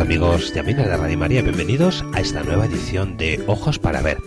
[0.00, 4.18] Amigos y amigas de Radio María, bienvenidos a esta nueva edición de Ojos para Ver.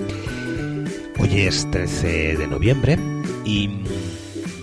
[1.18, 3.00] Hoy es 13 de noviembre
[3.46, 3.70] y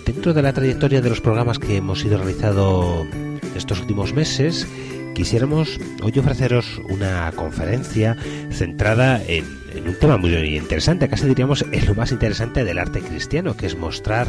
[0.05, 3.07] dentro de la trayectoria de los programas que hemos ido realizando
[3.55, 4.67] estos últimos meses,
[5.15, 8.15] quisiéramos hoy ofreceros una conferencia
[8.51, 13.01] centrada en, en un tema muy interesante, casi diríamos en lo más interesante del arte
[13.01, 14.27] cristiano, que es mostrar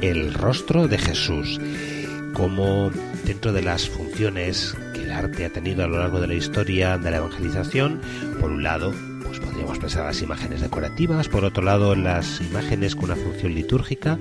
[0.00, 1.60] el rostro de Jesús
[2.32, 2.90] como
[3.24, 4.74] dentro de las funciones
[5.14, 8.00] arte ha tenido a lo largo de la historia de la evangelización,
[8.40, 8.92] por un lado,
[9.24, 14.18] pues podríamos pensar las imágenes decorativas, por otro lado las imágenes con una función litúrgica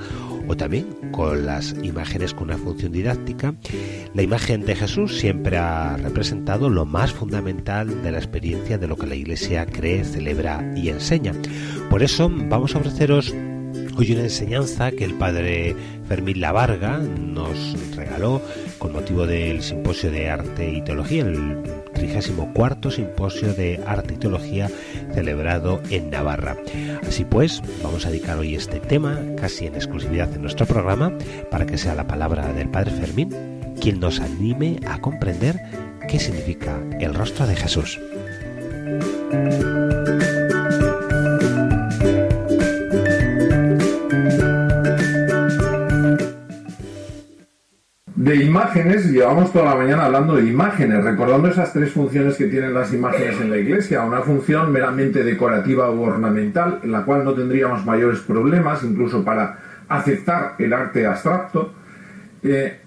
[0.48, 3.54] o también con las imágenes con una función didáctica.
[4.14, 8.98] La imagen de Jesús siempre ha representado lo más fundamental de la experiencia de lo
[8.98, 11.34] que la Iglesia cree, celebra y enseña.
[11.90, 13.34] Por eso vamos a ofreceros
[13.96, 15.76] Hoy una enseñanza que el padre
[16.08, 18.42] Fermín Lavarga nos regaló
[18.80, 21.62] con motivo del Simposio de Arte y Teología, el
[21.94, 24.70] 34 Simposio de Arte y Teología
[25.14, 26.58] celebrado en Navarra.
[27.08, 31.16] Así pues, vamos a dedicar hoy este tema casi en exclusividad en nuestro programa
[31.52, 33.30] para que sea la palabra del padre Fermín
[33.80, 35.60] quien nos anime a comprender
[36.08, 38.00] qué significa el rostro de Jesús.
[48.24, 52.74] De imágenes, llevamos toda la mañana hablando de imágenes, recordando esas tres funciones que tienen
[52.74, 54.02] las imágenes en la iglesia.
[54.04, 59.58] Una función meramente decorativa o ornamental, en la cual no tendríamos mayores problemas, incluso para
[59.90, 61.74] aceptar el arte abstracto.
[62.44, 62.80] Eh,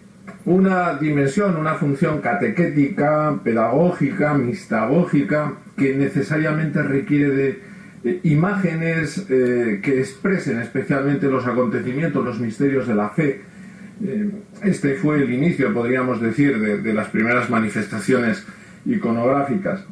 [0.46, 10.60] una dimensión, una función catequética, pedagógica, mistagógica, que necesariamente requiere de imágenes eh, que expresen
[10.60, 13.42] especialmente los acontecimientos, los misterios de la fe, eh,
[14.62, 18.44] este fue el inicio, podríamos decir, de, las primeras manifestaciones
[18.84, 19.84] iconográficas.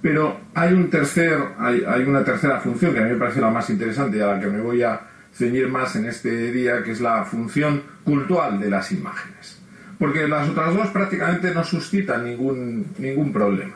[0.00, 4.20] Pero hay, hay, una tercera función que a mí me parece la más interesante y
[4.20, 5.00] a la que me voy a
[5.32, 9.60] ceñir más en este día, que es la función cultural de las imágenes.
[9.98, 13.74] Porque las otras dos prácticamente no suscitan ningún, ningún problema.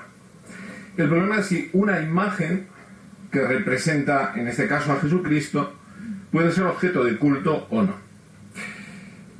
[0.97, 2.67] El problema es si una imagen
[3.31, 5.75] que representa, en este caso a Jesucristo,
[6.31, 8.04] puede ser objeto de culto o no.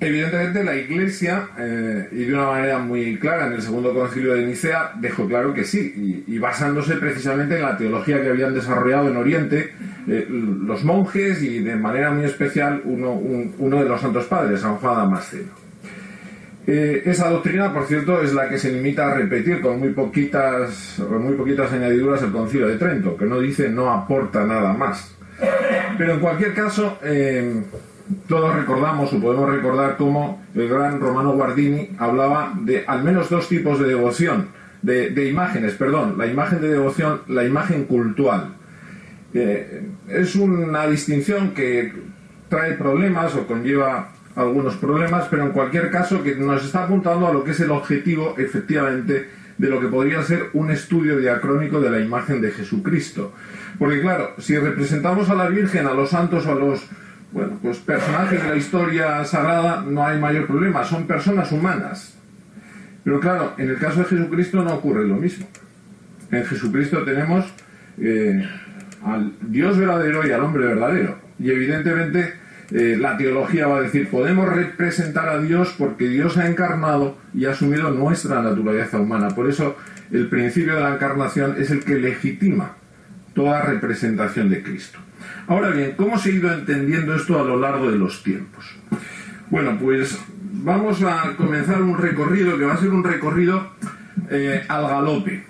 [0.01, 4.45] Evidentemente la Iglesia, eh, y de una manera muy clara en el segundo concilio de
[4.45, 9.17] Nicea, dejó claro que sí, y, basándose precisamente en la teología que habían desarrollado en
[9.17, 9.73] Oriente
[10.09, 14.77] eh, los monjes y de manera muy especial uno, uno de los santos padres, San
[14.77, 15.53] Juan Damasceno.
[16.67, 20.97] Eh, esa doctrina, por cierto, es la que se limita a repetir con muy poquitas,
[21.09, 25.17] con muy poquitas añadiduras el concilio de Trento, que no dice no aporta nada más.
[25.97, 26.99] Pero en cualquier caso,
[28.29, 33.49] todos recordamos o podemos recordar cómo el gran Romano Guardini hablaba de al menos dos
[33.49, 34.49] tipos de devoción,
[34.83, 38.57] de, imágenes, perdón, la imagen de devoción, la imagen cultural.
[39.33, 41.93] Eh, es una distinción que
[42.49, 47.33] trae problemas o conlleva algunos problemas, pero en cualquier caso que nos está apuntando a
[47.33, 51.91] lo que es el objetivo efectivamente de lo que podría ser un estudio diacrónico de
[51.91, 53.33] la imagen de Jesucristo.
[53.79, 56.85] Porque claro, si representamos a la Virgen, a los santos o a los
[57.35, 62.17] bueno, pues personajes de la historia sagrada no hay mayor problema, son personas humanas.
[63.03, 65.49] Pero claro, en el caso de Jesucristo no ocurre lo mismo.
[66.31, 67.45] En Jesucristo tenemos
[67.99, 68.49] eh,
[69.05, 71.19] al Dios verdadero y al hombre verdadero.
[71.41, 72.35] Y evidentemente
[72.71, 77.47] eh, la teología va a decir, podemos representar a Dios porque Dios ha encarnado y
[77.47, 79.31] ha asumido nuestra naturaleza humana.
[79.31, 79.77] Por eso
[80.13, 82.77] el principio de la encarnación es el que legitima
[83.35, 85.01] toda representación de Cristo.
[85.47, 88.65] Ahora bien, ¿cómo se ha ido entendiendo esto a lo largo de los tiempos?
[89.51, 90.19] Bueno, pues
[90.53, 93.71] vamos a comenzar un recorrido que va a ser un recorrido
[94.31, 95.45] eh, al galope,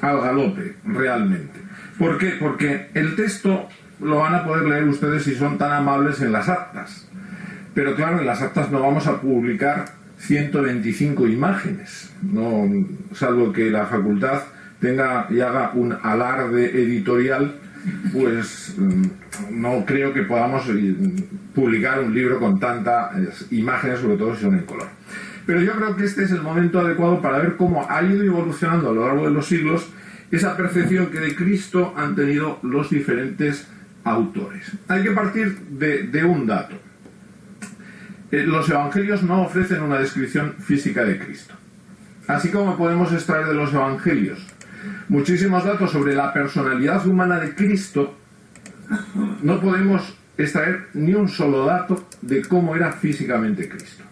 [0.00, 1.60] al galope, realmente.
[1.98, 2.36] ¿Por qué?
[2.38, 3.68] Porque el texto
[4.00, 7.08] lo van a poder leer ustedes si son tan amables en las actas.
[7.74, 9.86] Pero claro, en las actas no vamos a publicar
[10.18, 12.68] 125 imágenes, no,
[13.14, 14.42] salvo que la facultad
[14.80, 17.54] tenga y haga un alarde editorial,
[18.12, 19.02] pues mm,
[19.50, 20.94] no creo que podamos eh,
[21.54, 24.88] publicar un libro con tantas imágenes, sobre todo si son en color.
[25.46, 28.90] Pero yo creo que este es el momento adecuado para ver cómo ha ido evolucionando
[28.90, 29.88] a lo largo de los siglos
[30.30, 33.66] esa percepción que de Cristo han tenido los diferentes
[34.04, 34.70] autores.
[34.88, 36.76] Hay que partir de, un dato.
[38.30, 41.54] Eh, los evangelios no ofrecen una descripción física de Cristo.
[42.26, 44.46] Así como podemos extraer de los evangelios
[45.08, 48.16] muchísimos datos sobre la personalidad humana de Cristo,
[49.42, 54.04] no podemos extraer ni un solo dato de cómo era físicamente Cristo.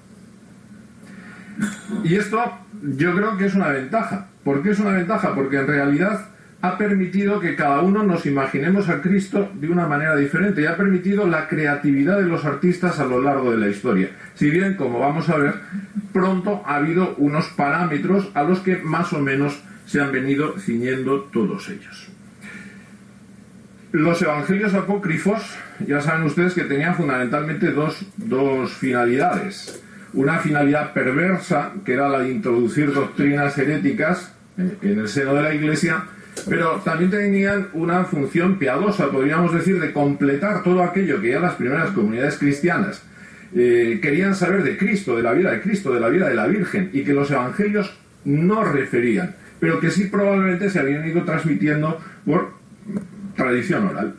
[2.05, 2.43] Y esto
[2.83, 4.29] yo creo que es una ventaja.
[4.45, 5.35] ¿Por qué es una ventaja?
[5.35, 6.29] Porque en realidad
[6.63, 10.77] ha permitido que cada uno nos imaginemos a Cristo de una manera diferente y ha
[10.77, 14.11] permitido la creatividad de los artistas a lo largo de la historia.
[14.35, 15.55] Si bien, como vamos a ver,
[16.13, 21.23] pronto ha habido unos parámetros a los que más o menos se han venido ciñendo
[21.33, 22.09] todos ellos.
[23.93, 25.57] Los evangelios apócrifos,
[25.87, 29.81] ya saben ustedes que tenían fundamentalmente dos, dos finalidades
[30.17, 35.55] una finalidad perversa, que era la de introducir doctrinas heréticas en el seno de la
[35.55, 36.05] Iglesia,
[36.49, 41.55] pero también tenían una función piadosa, podríamos decir, de completar todo aquello que ya las
[41.55, 43.03] primeras comunidades cristianas
[43.55, 46.47] eh, querían saber de Cristo, de la vida de Cristo, de la vida de la
[46.47, 47.95] Virgen, y que los evangelios
[48.25, 52.53] no referían, pero que sí probablemente se habían ido transmitiendo por
[53.37, 54.15] tradición oral.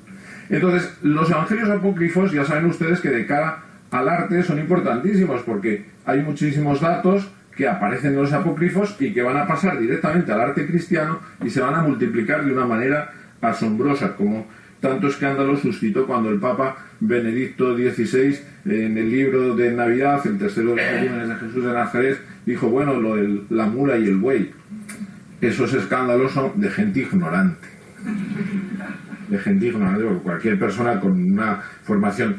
[0.50, 5.86] Entonces, los evangelios apócrifos, ya saben ustedes que de cara al arte son importantísimos porque
[6.06, 10.42] hay muchísimos datos que aparecen en los apócrifos y que van a pasar directamente al
[10.42, 13.12] arte cristiano y se van a multiplicar de una manera
[13.42, 14.48] asombrosa, como
[14.80, 20.76] tanto escándalo suscitó cuando el Papa Benedicto XVI, en el libro de Navidad, el tercero
[20.76, 24.18] de los crímenes de Jesús de Nazaret, dijo, bueno, lo de la mula y el
[24.18, 24.52] buey,
[25.42, 27.68] esos escándalos son de gente ignorante.
[29.30, 32.38] De gente ignorante, porque cualquier persona con una formación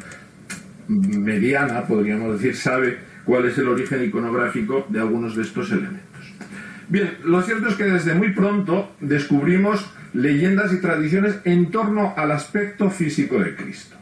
[0.88, 6.34] mediana, podríamos decir, sabe cuál es el origen iconográfico de algunos de estos elementos.
[6.88, 12.32] Bien, lo cierto es que desde muy pronto descubrimos leyendas y tradiciones en torno al
[12.32, 13.96] aspecto físico de Cristo.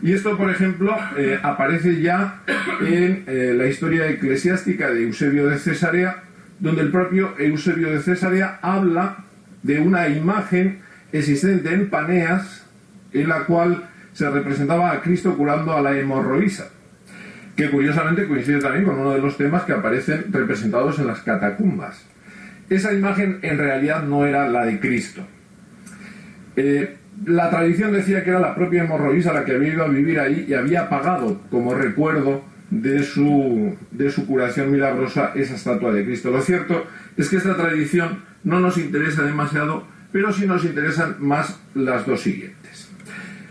[0.00, 2.42] Y esto, por ejemplo, eh, aparece ya
[2.80, 6.22] en eh, la historia eclesiástica de Eusebio de Cesarea,
[6.60, 9.24] donde el propio Eusebio de Cesarea habla
[9.62, 10.80] de una imagen
[11.12, 12.66] existente en Paneas,
[13.12, 16.70] en la cual se representaba a Cristo curando a la hemorroísa,
[17.56, 22.04] que curiosamente coincide también con uno de los temas que aparecen representados en las catacumbas.
[22.68, 25.26] Esa imagen en realidad no era la de Cristo.
[26.56, 30.20] Eh, la tradición decía que era la propia hemorroísa la que había ido a vivir
[30.20, 36.04] ahí y había pagado como recuerdo de su, de su curación milagrosa esa estatua de
[36.04, 36.30] Cristo.
[36.30, 36.86] Lo cierto
[37.16, 42.20] es que esta tradición no nos interesa demasiado, pero sí nos interesan más las dos
[42.20, 42.88] siguientes.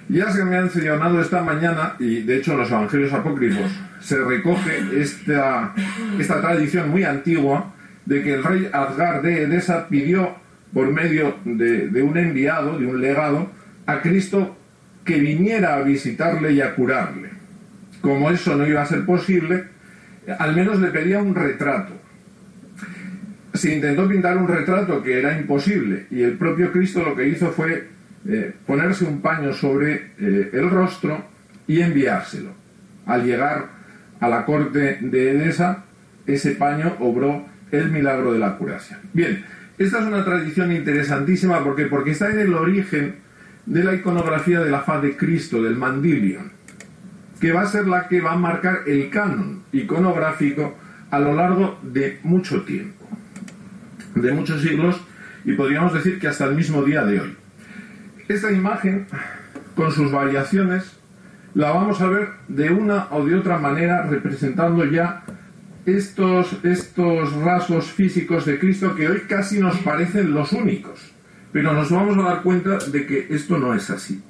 [0.09, 3.69] Ya se me ha mencionado esta mañana, y de hecho en los evangelios apócrifos
[3.99, 5.73] se recoge esta,
[6.17, 7.73] esta tradición muy antigua
[8.05, 10.35] de que el rey Adgar de Edesa pidió
[10.73, 13.51] por medio de, de un enviado, de un legado,
[13.85, 14.55] a Cristo
[15.03, 17.36] que viniera a visitarle y a curarle.
[18.07, 19.65] Como eso no iba a ser posible,
[20.39, 21.91] al menos le pedía un retrato.
[23.53, 27.51] Se intentó pintar un retrato que era imposible y el propio Cristo lo que hizo
[27.51, 27.89] fue
[28.25, 31.21] eh, ponerse un paño sobre eh, el rostro
[31.67, 32.51] y enviárselo.
[33.05, 33.71] Al llegar
[34.21, 35.83] a la corte de Edesa,
[36.25, 39.01] ese paño obró el milagro de la curación.
[39.11, 39.43] Bien,
[39.77, 43.15] esta es una tradición interesantísima porque, porque está en el origen
[43.65, 46.55] de la iconografía de la faz de Cristo, del mandilion,
[47.39, 50.75] que va a ser la que va a marcar el canon iconográfico
[51.11, 53.07] a lo largo de mucho tiempo,
[54.15, 55.01] de muchos siglos,
[55.45, 57.37] y podríamos decir que hasta el mismo día de hoy.
[58.27, 59.07] Esta imagen,
[59.75, 60.97] con sus variaciones,
[61.53, 65.23] la vamos a ver de una o de otra manera representando ya
[65.85, 71.13] estos, estos rasgos físicos de Cristo que hoy casi nos parecen los únicos.
[71.53, 74.21] Pero nos vamos a dar cuenta de que esto no es así.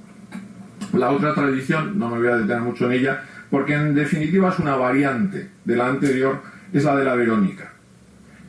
[0.93, 4.59] La otra tradición, no me voy a detener mucho en ella, porque en definitiva es
[4.59, 6.41] una variante de la anterior,
[6.73, 7.71] es la de la Verónica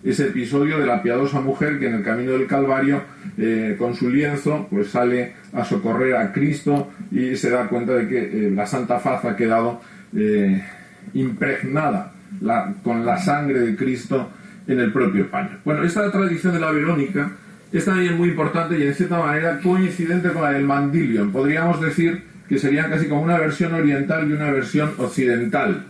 [0.05, 3.03] ese episodio de la piadosa mujer que en el camino del Calvario,
[3.37, 8.09] eh, con su lienzo, pues sale a socorrer a Cristo y se da cuenta de
[8.09, 9.81] que eh, la Santa Faz ha quedado
[10.17, 10.63] eh,
[11.15, 12.13] impregnada
[12.83, 14.31] con la sangre de Cristo
[14.67, 15.59] en el propio paño.
[15.65, 17.33] Bueno, esta tradición de la Verónica
[17.73, 21.31] es muy importante y en cierta manera coincidente con la del Mandilion.
[21.31, 25.85] Podríamos decir que serían casi como una versión oriental y una versión occidental.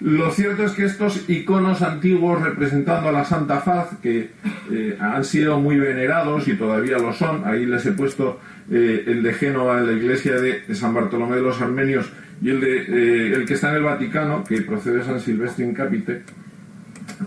[0.00, 4.30] Lo cierto es que estos iconos antiguos representando a la Santa Faz, que
[4.70, 8.38] eh, han sido muy venerados y todavía lo son, ahí les he puesto
[8.70, 12.76] eh, el de Génova la iglesia de San Bartolomé de los Armenios y el, de,
[12.82, 16.22] eh, el que está en el Vaticano, que procede de San Silvestre in Capite,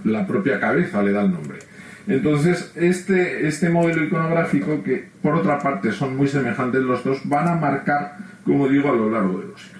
[0.03, 1.68] la propia cabeza le da el nombre.
[2.07, 7.47] Entonces, este, este modelo iconográfico, que por otra parte son muy semejantes los dos, van
[7.47, 9.79] a marcar, como digo, a lo largo de los siglos.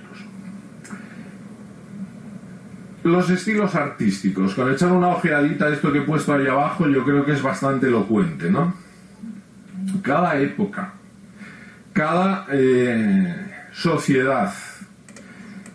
[3.03, 7.03] Los estilos artísticos, con echar una ojeadita a esto que he puesto ahí abajo, yo
[7.03, 8.73] creo que es bastante elocuente, ¿no?
[10.03, 10.93] Cada época,
[11.93, 13.35] cada eh,
[13.71, 14.53] sociedad,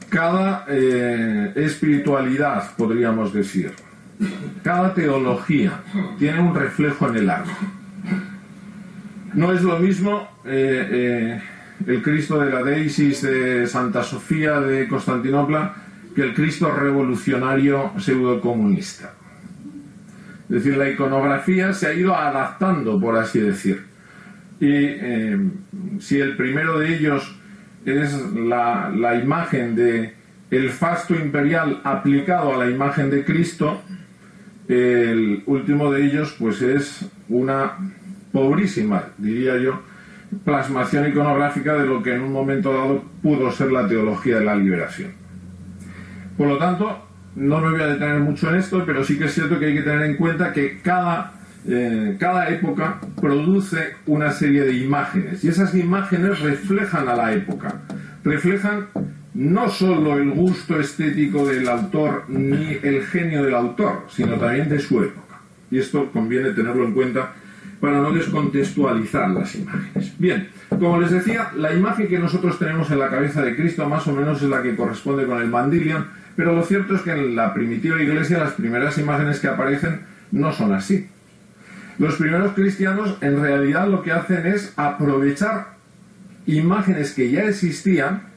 [0.08, 3.72] cada eh, espiritualidad, podríamos decir,
[4.62, 5.80] cada teología
[6.18, 7.50] tiene un reflejo en el arte.
[9.34, 11.42] No es lo mismo eh, eh,
[11.86, 15.74] el Cristo de la Deisis de Santa Sofía de Constantinopla
[16.14, 19.12] que el Cristo revolucionario pseudo-comunista.
[20.44, 23.84] Es decir, la iconografía se ha ido adaptando, por así decir.
[24.60, 25.38] Y eh,
[25.98, 27.36] si el primero de ellos
[27.84, 30.14] es la, la imagen de
[30.50, 33.82] el fasto imperial aplicado a la imagen de Cristo,
[34.68, 37.72] el último de ellos, pues es una
[38.32, 39.80] pobrísima, diría yo,
[40.44, 44.56] plasmación iconográfica de lo que en un momento dado pudo ser la teología de la
[44.56, 45.12] liberación.
[46.36, 47.06] Por lo tanto,
[47.36, 49.74] no me voy a detener mucho en esto, pero sí que es cierto que hay
[49.74, 51.32] que tener en cuenta que cada,
[51.68, 57.82] eh, cada época produce una serie de imágenes y esas imágenes reflejan a la época,
[58.24, 58.86] reflejan
[59.34, 64.78] no solo el gusto estético del autor ni el genio del autor, sino también de
[64.78, 65.40] su época.
[65.70, 67.32] Y esto conviene tenerlo en cuenta
[67.80, 70.18] para no descontextualizar las imágenes.
[70.18, 74.06] Bien, como les decía, la imagen que nosotros tenemos en la cabeza de Cristo más
[74.06, 77.34] o menos es la que corresponde con el Mandilion, pero lo cierto es que en
[77.34, 80.00] la primitiva iglesia las primeras imágenes que aparecen
[80.30, 81.08] no son así.
[81.98, 85.74] Los primeros cristianos en realidad lo que hacen es aprovechar
[86.46, 88.33] imágenes que ya existían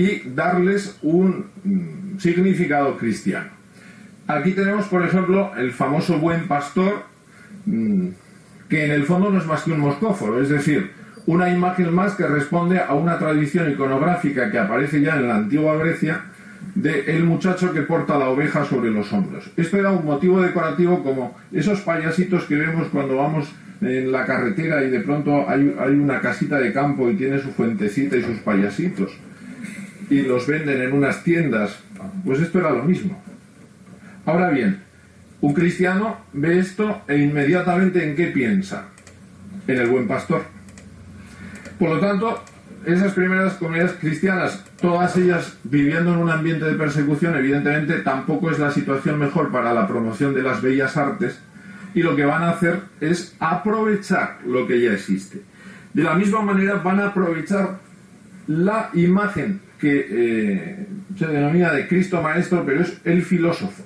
[0.00, 3.50] y darles un mm, significado cristiano.
[4.26, 7.02] Aquí tenemos, por ejemplo, el famoso buen pastor,
[7.66, 8.06] mm,
[8.70, 10.92] que en el fondo no es más que un moscóforo, es decir,
[11.26, 15.76] una imagen más que responde a una tradición iconográfica que aparece ya en la antigua
[15.76, 16.22] Grecia
[16.74, 19.50] de el muchacho que porta la oveja sobre los hombros.
[19.58, 23.52] Esto era un motivo decorativo como esos payasitos que vemos cuando vamos
[23.82, 27.50] en la carretera y de pronto hay, hay una casita de campo y tiene su
[27.50, 29.12] fuentecita y sus payasitos
[30.10, 31.78] y los venden en unas tiendas.
[32.24, 33.22] Pues esto era lo mismo.
[34.26, 34.82] Ahora bien,
[35.40, 38.88] un cristiano ve esto e inmediatamente en qué piensa?
[39.66, 40.42] En el buen pastor.
[41.78, 42.44] Por lo tanto,
[42.84, 48.58] esas primeras comunidades cristianas, todas ellas viviendo en un ambiente de persecución, evidentemente tampoco es
[48.58, 51.38] la situación mejor para la promoción de las bellas artes
[51.94, 55.42] y lo que van a hacer es aprovechar lo que ya existe.
[55.92, 57.78] De la misma manera van a aprovechar
[58.46, 60.86] la imagen que eh,
[61.18, 63.82] se denomina de Cristo Maestro, pero es el filósofo.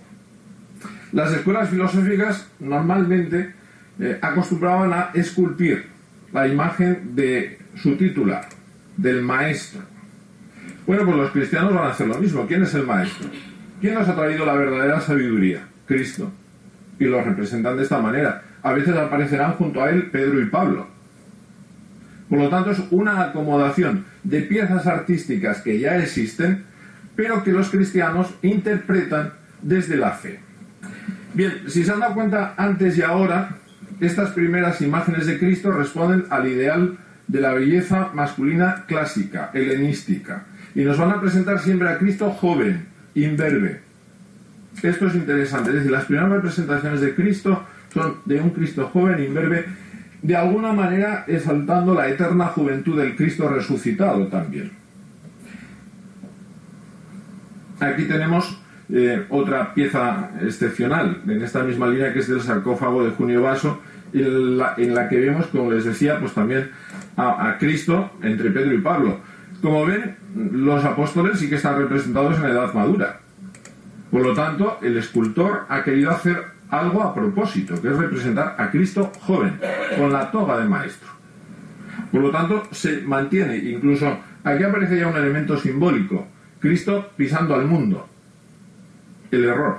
[1.12, 3.54] Las escuelas filosóficas normalmente
[4.00, 5.86] eh, acostumbraban a esculpir
[6.32, 8.48] la imagen de su titular,
[8.96, 9.82] del maestro.
[10.86, 12.46] Bueno, pues los cristianos van a hacer lo mismo.
[12.46, 13.28] ¿Quién es el maestro?
[13.80, 15.60] ¿Quién nos ha traído la verdadera sabiduría?
[15.86, 16.32] Cristo.
[16.98, 18.42] Y lo representan de esta manera.
[18.62, 20.88] A veces aparecerán junto a él Pedro y Pablo.
[22.28, 26.64] Por lo tanto, es una acomodación de piezas artísticas que ya existen,
[27.16, 30.40] pero que los cristianos interpretan desde la fe.
[31.34, 33.56] Bien, si se han dado cuenta antes y ahora,
[34.00, 40.82] estas primeras imágenes de Cristo responden al ideal de la belleza masculina clásica, helenística, y
[40.82, 43.80] nos van a presentar siempre a Cristo joven, imberbe.
[44.82, 49.22] Esto es interesante, es decir, las primeras representaciones de Cristo son de un Cristo joven,
[49.22, 49.66] imberbe,
[50.24, 54.72] de alguna manera exaltando la eterna juventud del Cristo resucitado también.
[57.78, 63.10] Aquí tenemos eh, otra pieza excepcional en esta misma línea que es del sarcófago de
[63.10, 63.80] Junio Vaso,
[64.14, 66.70] en la, que vemos, como les decía, pues también
[67.16, 69.18] a, a, Cristo entre Pedro y Pablo.
[69.60, 70.16] Como ven,
[70.52, 73.20] los apóstoles sí que están representados en edad madura.
[74.10, 78.70] Por lo tanto, el escultor ha querido hacer algo a propósito, que es representar a
[78.70, 79.58] Cristo joven,
[79.96, 81.08] con la toga de maestro.
[82.10, 86.26] Por lo tanto, se mantiene, incluso aquí aparece ya un elemento simbólico,
[86.60, 88.08] Cristo pisando al mundo,
[89.30, 89.78] el error.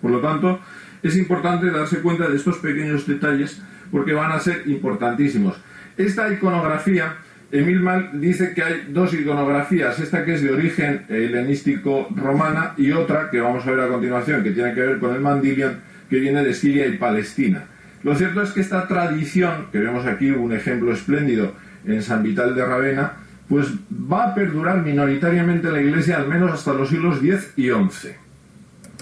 [0.00, 0.60] Por lo tanto,
[1.02, 5.56] es importante darse cuenta de estos pequeños detalles porque van a ser importantísimos.
[5.96, 7.16] Esta iconografía,
[7.54, 12.90] Emil Mal dice que hay dos iconografías, esta que es de origen helenístico romana y
[12.90, 15.78] otra que vamos a ver a continuación, que tiene que ver con el Mandilion,
[16.10, 17.66] que viene de Siria y Palestina.
[18.02, 21.54] Lo cierto es que esta tradición, que vemos aquí un ejemplo espléndido
[21.86, 23.12] en San Vital de Ravenna,
[23.48, 27.68] pues va a perdurar minoritariamente en la Iglesia al menos hasta los siglos X y
[27.68, 28.08] XI.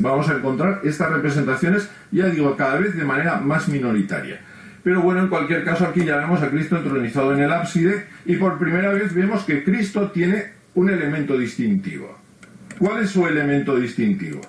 [0.01, 4.41] Vamos a encontrar estas representaciones, ya digo, cada vez de manera más minoritaria.
[4.83, 8.37] Pero bueno, en cualquier caso aquí ya vemos a Cristo entronizado en el ábside y
[8.37, 12.19] por primera vez vemos que Cristo tiene un elemento distintivo.
[12.79, 14.41] ¿Cuál es su elemento distintivo?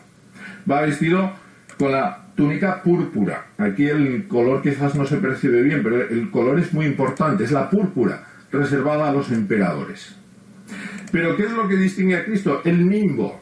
[0.70, 1.34] Va vestido
[1.78, 3.46] con la túnica púrpura.
[3.58, 7.52] Aquí el color quizás no se percibe bien, pero el color es muy importante, es
[7.52, 10.16] la púrpura, reservada a los emperadores.
[11.12, 12.62] Pero ¿qué es lo que distingue a Cristo?
[12.66, 13.40] El nimbo,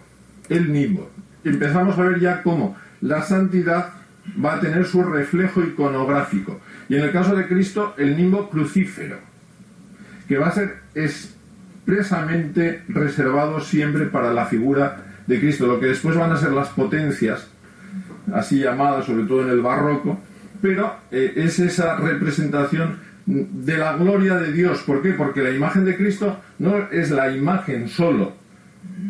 [0.49, 1.09] el nimbo.
[1.45, 3.93] Empezamos a ver ya cómo la santidad
[4.43, 6.59] va a tener su reflejo iconográfico.
[6.89, 9.17] Y en el caso de Cristo, el nimbo crucífero,
[10.27, 16.15] que va a ser expresamente reservado siempre para la figura de Cristo, lo que después
[16.15, 17.47] van a ser las potencias,
[18.33, 20.19] así llamadas sobre todo en el barroco,
[20.61, 24.81] pero eh, es esa representación de la gloria de Dios.
[24.81, 25.13] ¿Por qué?
[25.13, 28.33] Porque la imagen de Cristo no es la imagen solo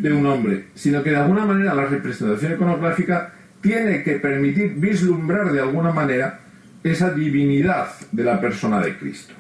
[0.02, 5.52] de un hombre, sino que de alguna manera la representación iconográfica tiene que permitir vislumbrar
[5.52, 6.40] de alguna manera
[6.84, 9.34] esa divinidad de la persona de Cristo.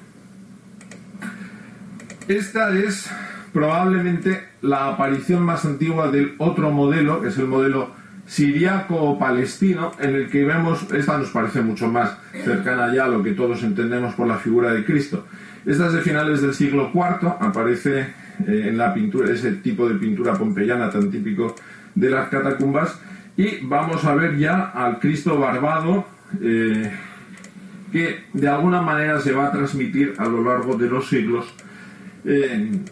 [2.27, 3.09] Esta es
[3.51, 7.89] probablemente la aparición más antigua del otro modelo, que es el modelo
[8.25, 13.07] siriaco o palestino, en el que vemos, esta nos parece mucho más cercana ya a
[13.09, 15.25] lo que todos entendemos por la figura de Cristo.
[15.65, 19.95] Esta es de finales del siglo IV, aparece eh, en la pintura, ese tipo de
[19.95, 21.55] pintura pompeyana tan típico
[21.93, 22.99] de las catacumbas,
[23.37, 26.05] y vamos a ver ya al Cristo barbado,
[26.41, 26.91] eh,
[27.91, 31.53] que de alguna manera se va a transmitir a lo largo de los siglos
[32.23, 32.85] en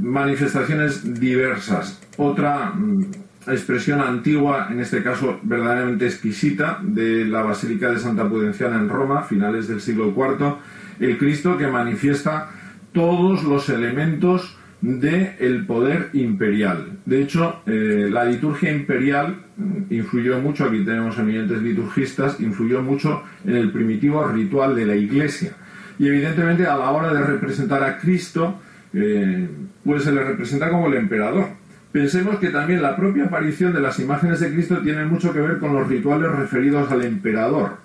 [0.00, 2.00] manifestaciones diversas.
[2.16, 3.04] Otra mm,
[3.46, 9.22] expresión antigua, en este caso verdaderamente exquisita, de la Basílica de Santa Pudenciana en Roma,
[9.22, 10.56] finales del siglo IV,
[11.00, 12.50] el Cristo que manifiesta
[12.92, 16.98] todos los elementos del poder imperial.
[17.04, 23.22] De hecho, eh, la liturgia imperial mm, influyó mucho, aquí tenemos eminentes liturgistas, influyó mucho
[23.44, 25.52] en el primitivo ritual de la Iglesia.
[25.98, 28.58] Y evidentemente a la hora de representar a Cristo,
[28.94, 29.48] eh,
[29.84, 31.48] pues se le representa como el emperador.
[31.92, 35.58] Pensemos que también la propia aparición de las imágenes de Cristo tiene mucho que ver
[35.58, 37.78] con los rituales referidos al emperador.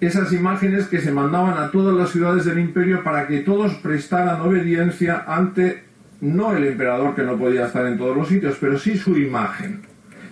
[0.00, 4.40] Esas imágenes que se mandaban a todas las ciudades del imperio para que todos prestaran
[4.42, 5.87] obediencia ante
[6.20, 9.80] no el emperador que no podía estar en todos los sitios, pero sí su imagen,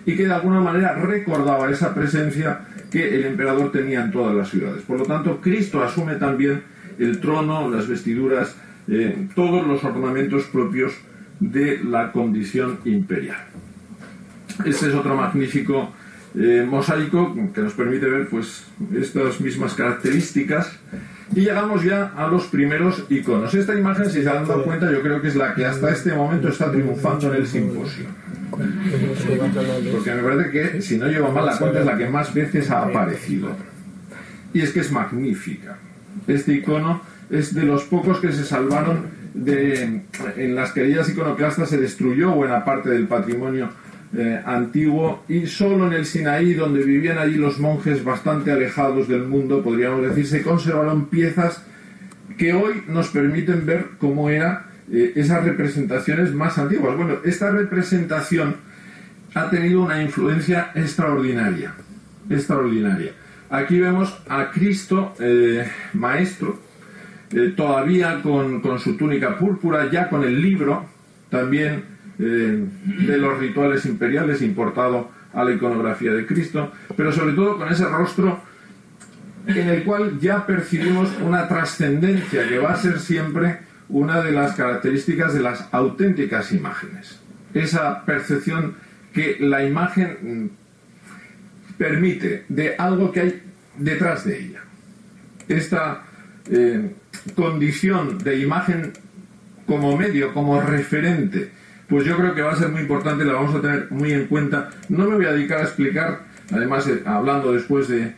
[0.05, 4.49] y que de alguna manera recordaba esa presencia que el emperador tenía en todas las
[4.49, 4.83] ciudades.
[4.83, 6.63] Por lo tanto, Cristo asume también
[6.97, 8.55] el trono, las vestiduras,
[8.87, 10.93] eh, todos los ornamentos propios
[11.39, 13.45] de la condición imperial.
[14.65, 15.93] Este es otro magnífico
[16.35, 20.79] eh, mosaico que nos permite ver pues estas mismas características
[21.35, 23.53] y llegamos ya a los primeros iconos.
[23.53, 26.13] Esta imagen, si se han dado cuenta, yo creo que es la que hasta este
[26.13, 28.05] momento está triunfando en el simposio.
[29.91, 32.71] Porque me parece que, si no llevo mal la cuenta, es la que más veces
[32.71, 33.49] ha aparecido.
[34.53, 35.77] Y es que es magnífica.
[36.27, 40.01] Este icono es de los pocos que se salvaron de,
[40.37, 43.69] en las queridas iconoclastas se destruyó buena parte del patrimonio
[44.15, 49.23] eh, antiguo y solo en el Sinaí, donde vivían allí los monjes bastante alejados del
[49.23, 51.61] mundo, podríamos decir, se conservaron piezas
[52.37, 56.95] que hoy nos permiten ver cómo eran eh, esas representaciones más antiguas.
[56.95, 58.55] Bueno, esta representación
[59.33, 61.73] ha tenido una influencia extraordinaria,
[62.29, 63.11] extraordinaria.
[63.49, 66.61] Aquí vemos a Cristo, eh, maestro,
[67.57, 70.85] todavía con, con su túnica púrpura, ya con el libro,
[71.29, 77.57] también eh, de los rituales imperiales importado a la iconografía de Cristo, pero sobre todo
[77.57, 78.41] con ese rostro
[79.45, 84.55] en el cual ya percibimos una trascendencia que va a ser siempre una de las
[84.55, 87.19] características de las auténticas imágenes.
[87.53, 88.75] Esa percepción
[89.13, 93.41] que la imagen mm, permite de algo que hay
[93.77, 94.59] detrás de ella.
[95.47, 96.03] Esta
[96.49, 96.91] eh,
[97.35, 98.91] condición de imagen
[99.65, 101.51] como medio, como referente
[101.87, 104.27] pues yo creo que va a ser muy importante, la vamos a tener muy en
[104.27, 104.69] cuenta.
[104.89, 108.13] No me voy a dedicar a explicar, además eh, hablando después de,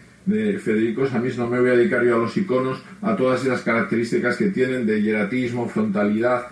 [0.59, 4.37] Federico Samis, no me voy a dedicar yo a los iconos, a todas esas características
[4.37, 6.47] que tienen de hieratismo, frontalidad.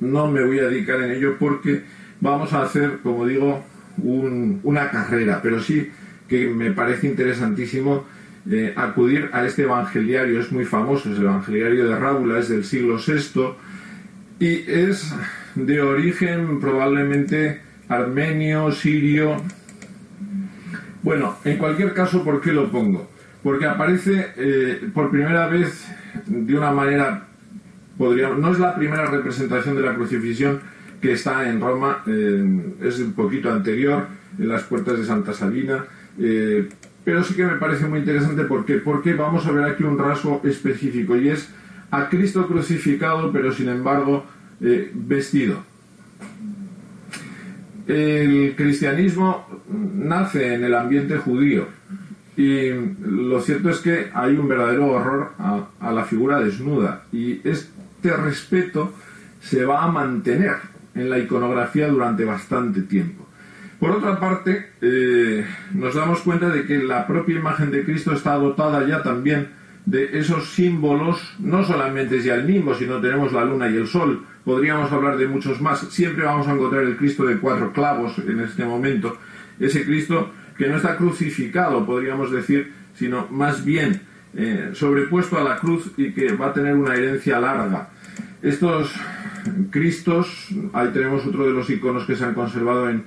[0.00, 1.82] No me voy a dedicar en ello porque
[2.20, 3.64] vamos a hacer, como digo,
[3.96, 5.90] una carrera, pero sí
[6.28, 8.04] que me parece interesantísimo
[8.50, 12.64] eh, acudir a este evangeliario, es muy famoso, es el evangeliario de Rábula, es del
[12.64, 13.54] siglo VI
[14.38, 15.14] y es
[15.56, 19.36] de origen probablemente armenio, sirio.
[21.02, 23.10] Bueno, en cualquier caso, ¿por qué lo pongo?
[23.42, 25.86] Porque aparece eh, por primera vez
[26.26, 27.26] de una manera,
[27.98, 30.60] podríamos, no es la primera representación de la crucifixión
[31.00, 34.06] que está en Roma, es un poquito anterior,
[34.38, 35.84] en las puertas de Santa Sabina,
[36.18, 36.68] eh,
[37.04, 40.40] pero sí que me parece muy interesante porque, porque vamos a ver aquí un rasgo
[40.44, 41.50] específico y es
[41.90, 44.26] a Cristo crucificado, pero sin embargo
[44.60, 45.62] eh, vestido.
[47.86, 49.46] El cristianismo
[49.94, 51.68] nace en el ambiente judío
[52.36, 58.14] y lo cierto es que hay un verdadero horror a, la figura desnuda y este
[58.16, 58.92] respeto
[59.40, 60.56] se va a mantener
[60.94, 63.26] en la iconografía durante bastante tiempo.
[63.78, 68.34] Por otra parte, eh, nos damos cuenta de que la propia imagen de Cristo está
[68.34, 69.48] dotada ya también
[69.86, 74.24] de esos símbolos, no solamente ya el mismo, sino tenemos la luna y el sol,
[74.44, 75.80] podríamos hablar de muchos más.
[75.90, 79.16] Siempre vamos a encontrar el Cristo de cuatro clavos en este momento,
[79.58, 84.02] ese Cristo que no está crucificado, podríamos decir, sino más bien
[84.34, 87.90] eh, sobrepuesto a la cruz y que va a tener una herencia larga.
[88.42, 88.92] Estos
[89.70, 93.04] Cristos, ahí tenemos otro de los iconos que se han conservado en,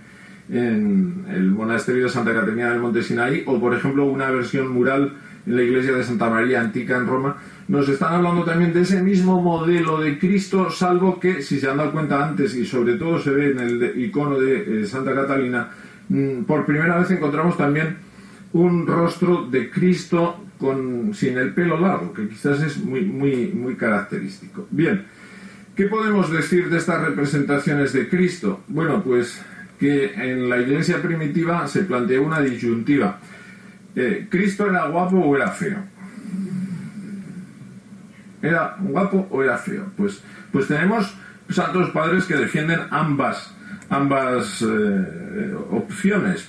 [0.49, 5.17] en el monasterio de Santa Caterina del Monte Sinaí, o por ejemplo una versión mural
[5.49, 7.35] en la iglesia de Santa María Antica en Roma,
[7.67, 11.77] nos están hablando también de ese mismo modelo de Cristo, salvo que, si se han
[11.77, 15.69] dado cuenta antes, y sobre todo se ve en el icono de eh, Santa Catalina,
[16.09, 17.97] mm, por primera vez encontramos también
[18.53, 23.75] un rostro de Cristo con, sin el pelo largo, que quizás es muy, muy, muy
[23.75, 24.67] característico.
[24.69, 25.03] Bien,
[25.75, 28.61] ¿qué podemos decir de estas representaciones de Cristo?
[28.67, 29.41] Bueno, pues
[29.79, 33.19] que en la iglesia primitiva se planteó una disyuntiva.
[33.95, 35.83] Eh, ¿Cristo era guapo o era feo?
[38.41, 39.85] ¿Era guapo o era feo?
[39.97, 41.13] Pues, pues tenemos
[41.49, 43.53] santos padres que defienden ambas,
[43.89, 46.47] ambas eh, opciones.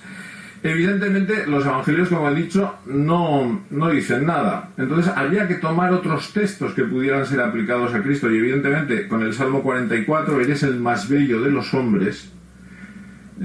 [0.63, 4.69] Evidentemente, los evangelios, como he dicho, no, no dicen nada.
[4.77, 8.31] Entonces, habría que tomar otros textos que pudieran ser aplicados a Cristo.
[8.31, 12.31] Y evidentemente, con el Salmo 44, eres el más bello de los hombres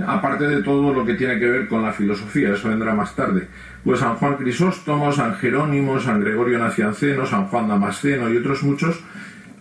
[0.05, 3.47] aparte de todo lo que tiene que ver con la filosofía, eso vendrá más tarde.
[3.86, 9.00] Pues San Juan Crisóstomo, San Jerónimo, San Gregorio Nacianceno, San Juan Damasceno y otros muchos,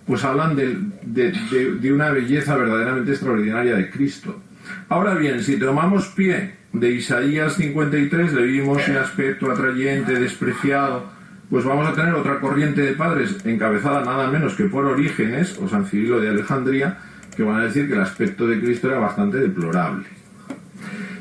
[0.07, 4.41] pues hablan de, de, una belleza verdaderamente extraordinaria de Cristo.
[4.89, 11.05] Ahora bien, si tomamos pie de Isaías 53, le vimos un aspecto atrayente, despreciado,
[11.51, 15.69] pues vamos a tener otra corriente de padres encabezada nada menos que por Orígenes o
[15.69, 16.99] San Cirilo de Alejandría,
[17.37, 20.24] que van a decir que el aspecto de Cristo era bastante deplorable.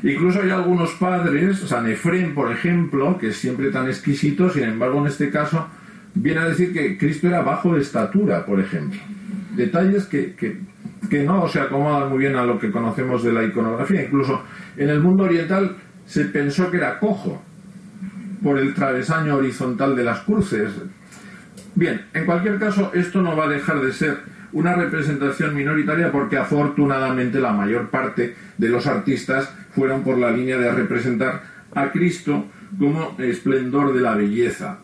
[0.04, 5.00] Incluso hay algunos padres, San Efrén, por ejemplo, que es siempre tan exquisito, sin embargo,
[5.00, 5.66] en este caso,
[6.14, 9.00] viene a decir que Cristo era bajo de estatura, por ejemplo.
[9.56, 14.04] Detalles que, que, no se acomodan muy bien a lo que conocemos de la iconografía.
[14.04, 14.42] Incluso
[14.76, 17.42] en el mundo oriental se pensó que era cojo
[18.42, 20.72] por el travesaño horizontal de las cruces.
[21.76, 24.18] Bien, en cualquier caso, esto no va a dejar de ser
[24.54, 30.58] una representación minoritaria porque afortunadamente la mayor parte de los artistas fueron por la línea
[30.58, 32.46] de representar a Cristo
[32.78, 34.80] como esplendor de la belleza.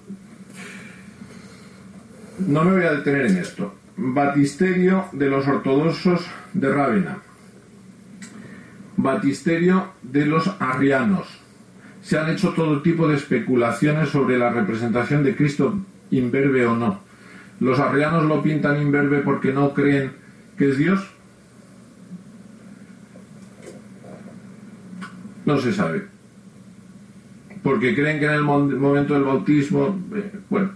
[2.40, 3.76] No me voy a detener en esto.
[3.98, 7.18] Batisterio de los ortodoxos de Rávena.
[8.98, 11.28] Batisterio de los arrianos.
[12.02, 15.78] Se han hecho todo tipo de especulaciones sobre la representación de Cristo
[16.12, 17.09] imberbe o no.
[17.60, 20.12] Los arrianos lo pintan imberbe porque no creen
[20.58, 21.10] que es Dios.
[25.46, 26.06] No se sabe.
[27.64, 30.72] Porque creen que en el momento del bautismo, eh, bueno,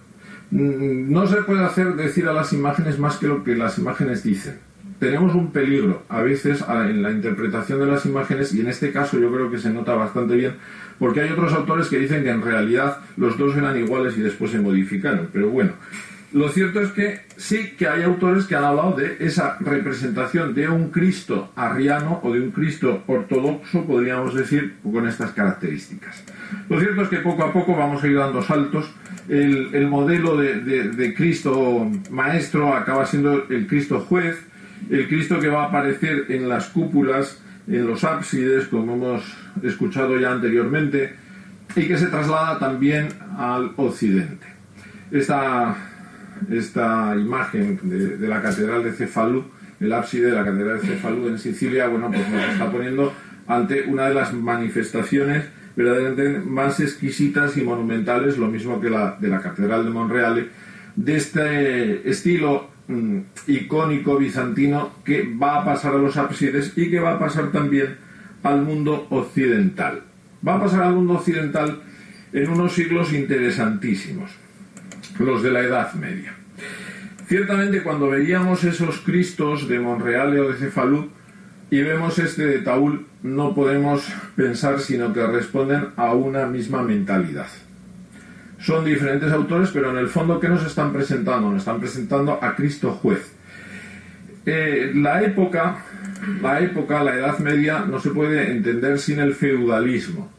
[0.51, 4.23] mm, no se puede hacer decir a las imágenes más que lo que las imágenes
[4.23, 4.59] dicen.
[4.99, 9.19] Tenemos un peligro a veces en la interpretación de las imágenes y en este caso
[9.19, 10.53] yo creo que se nota bastante bien
[10.99, 14.51] porque hay otros autores que dicen que en realidad los dos eran iguales y después
[14.51, 15.29] se modificaron.
[15.33, 15.73] Pero bueno,
[16.33, 20.67] lo cierto es que sí que hay autores que han hablado de esa representación de
[20.67, 26.23] un Cristo arriano o de un Cristo ortodoxo, podríamos decir, con estas características.
[26.69, 28.91] Lo cierto es que poco a poco vamos a ir dando saltos.
[29.29, 34.35] El, modelo de, Cristo maestro acaba siendo el Cristo juez,
[34.89, 39.23] el Cristo que va a aparecer en las cúpulas, en los ábsides, como hemos
[39.61, 41.15] escuchado ya anteriormente,
[41.75, 44.47] y que se traslada también al occidente.
[45.11, 45.92] Esta
[46.51, 49.45] esta imagen de, la catedral de Cefalú,
[49.79, 53.13] el ábside de la catedral de Cefalú en Sicilia, bueno, pues nos está poniendo
[53.47, 59.27] ante una de las manifestaciones verdaderamente más exquisitas y monumentales, lo mismo que la de
[59.27, 60.49] la Catedral de Monreale,
[60.95, 66.99] de este estilo mm, icónico bizantino que va a pasar a los ábsides y que
[66.99, 67.97] va a pasar también
[68.43, 70.03] al mundo occidental.
[70.45, 71.81] Va a pasar al mundo occidental
[72.33, 74.31] en unos siglos interesantísimos,
[75.19, 76.33] los de la Edad Media.
[77.27, 81.09] Ciertamente cuando veíamos esos Cristos de Monreale o de Cefalú
[81.69, 84.03] y vemos este de Taúl, no podemos
[84.35, 87.47] pensar sino que responden a una misma mentalidad.
[88.59, 91.49] Son diferentes autores, pero en el fondo, ¿qué nos están presentando?
[91.49, 93.33] Nos están presentando a Cristo juez.
[94.45, 95.77] Eh, la época,
[96.41, 100.31] la época, la Edad Media, no se puede entender sin el feudalismo.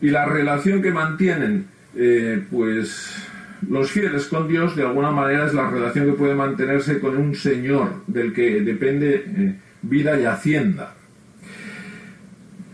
[0.00, 3.29] Y la relación que mantienen, eh, pues,
[3.68, 7.34] los fieles con Dios, de alguna manera, es la relación que puede mantenerse con un
[7.34, 10.94] señor del que depende eh, vida y hacienda.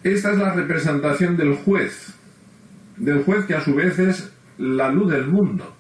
[0.03, 2.15] Esta es la representación del juez,
[2.97, 5.77] del juez que a su vez es la luz del mundo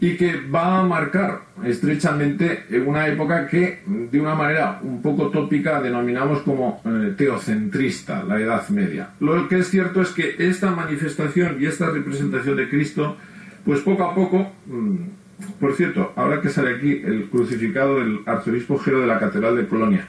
[0.00, 5.80] y que va a marcar estrechamente una época que de una manera un poco tópica
[5.80, 9.10] denominamos como eh, teocentrista, la Edad Media.
[9.18, 13.16] Lo que es cierto es que esta manifestación y esta representación de Cristo,
[13.64, 14.96] pues poco a poco, mm,
[15.60, 19.68] por cierto, ahora que sale aquí el crucificado del arzobispo Gero de la Catedral de
[19.68, 20.08] Colonia,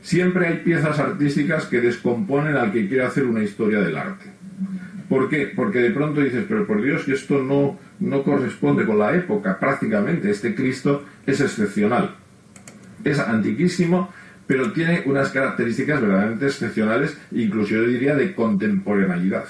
[0.00, 4.26] siempre hay piezas artísticas que descomponen al que quiere hacer una historia del arte.
[5.08, 5.50] ¿Por qué?
[5.54, 9.58] Porque de pronto dices, pero por Dios que esto no, no corresponde con la época,
[9.58, 10.30] prácticamente.
[10.30, 12.14] Este Cristo es excepcional.
[13.04, 14.12] Es antiquísimo,
[14.46, 19.44] pero tiene unas características verdaderamente excepcionales, incluso yo diría de contemporaneidad.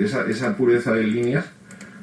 [0.00, 1.48] Esa, esa pureza de líneas,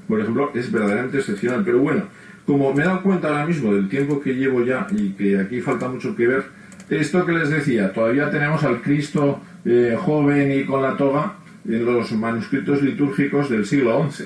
[0.07, 1.63] por ejemplo, es verdaderamente excepcional.
[1.65, 2.03] Pero bueno,
[2.45, 5.61] como me he dado cuenta ahora mismo del tiempo que llevo ya y que aquí
[5.61, 6.43] falta mucho que ver,
[6.89, 11.37] esto que les decía, todavía tenemos al Cristo eh, joven y con la toga,
[11.67, 14.25] en los manuscritos litúrgicos del siglo XI,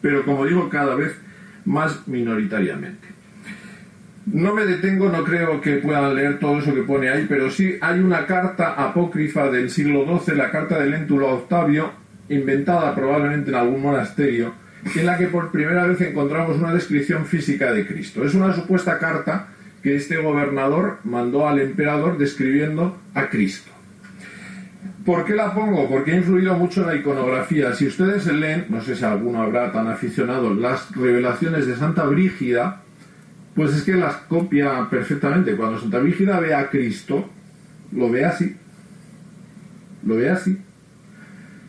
[0.00, 1.14] pero como digo, cada vez
[1.64, 3.08] más minoritariamente.
[4.26, 7.74] No me detengo, no creo que puedan leer todo eso que pone ahí, pero sí
[7.80, 11.90] hay una carta apócrifa del siglo XII, la carta de Léntulo Octavio,
[12.28, 14.52] inventada probablemente en algún monasterio,
[14.94, 18.24] en la que por primera vez encontramos una descripción física de Cristo.
[18.24, 19.48] Es una supuesta carta
[19.82, 23.70] que este gobernador mandó al emperador describiendo a Cristo.
[25.04, 25.88] ¿Por qué la pongo?
[25.88, 27.74] Porque ha influido mucho en la iconografía.
[27.74, 32.82] Si ustedes leen, no sé si alguno habrá tan aficionado, las revelaciones de Santa Brígida,
[33.54, 35.56] pues es que las copia perfectamente.
[35.56, 37.28] Cuando Santa Brígida ve a Cristo,
[37.92, 38.56] lo ve así.
[40.04, 40.58] Lo ve así.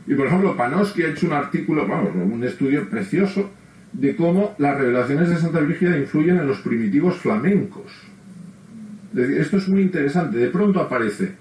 [0.07, 3.49] Y por ejemplo, Panofsky ha hecho un artículo, vamos, un estudio precioso
[3.93, 7.91] de cómo las revelaciones de Santa Brígida influyen en los primitivos flamencos.
[9.15, 10.37] esto es muy interesante.
[10.37, 11.35] De pronto aparece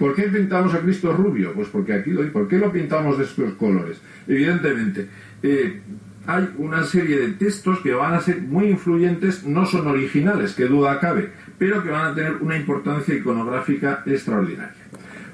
[0.00, 1.52] ¿Por qué pintamos a Cristo rubio?
[1.52, 4.00] Pues porque aquí lo ¿Por qué lo pintamos de estos colores?
[4.26, 5.06] Evidentemente,
[5.42, 5.82] eh,
[6.26, 10.64] hay una serie de textos que van a ser muy influyentes, no son originales, que
[10.64, 14.72] duda cabe, pero que van a tener una importancia iconográfica extraordinaria.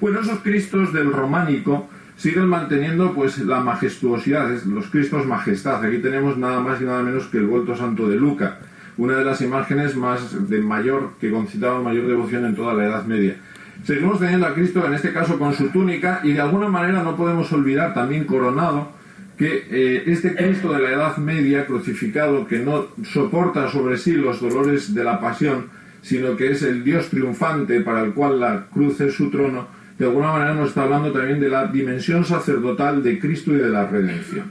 [0.01, 5.85] Bueno, esos Cristos del románico siguen manteniendo pues la majestuosidad, los Cristos majestad.
[5.85, 8.59] Aquí tenemos nada más y nada menos que el vuelto santo de Luca,
[8.97, 13.05] una de las imágenes más de mayor que concitaba mayor devoción en toda la Edad
[13.05, 13.37] Media.
[13.85, 17.15] Seguimos teniendo a Cristo, en este caso con su túnica, y de alguna manera no
[17.15, 18.91] podemos olvidar, también coronado,
[19.37, 24.41] que eh, este Cristo de la Edad Media, crucificado, que no soporta sobre sí los
[24.41, 25.67] dolores de la pasión,
[26.01, 30.05] sino que es el Dios triunfante para el cual la cruz es su trono, de
[30.05, 33.87] alguna manera nos está hablando también de la dimensión sacerdotal de Cristo y de la
[33.87, 34.45] redención.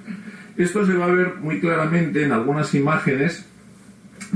[0.57, 3.45] Esto se va a ver muy claramente en algunas imágenes,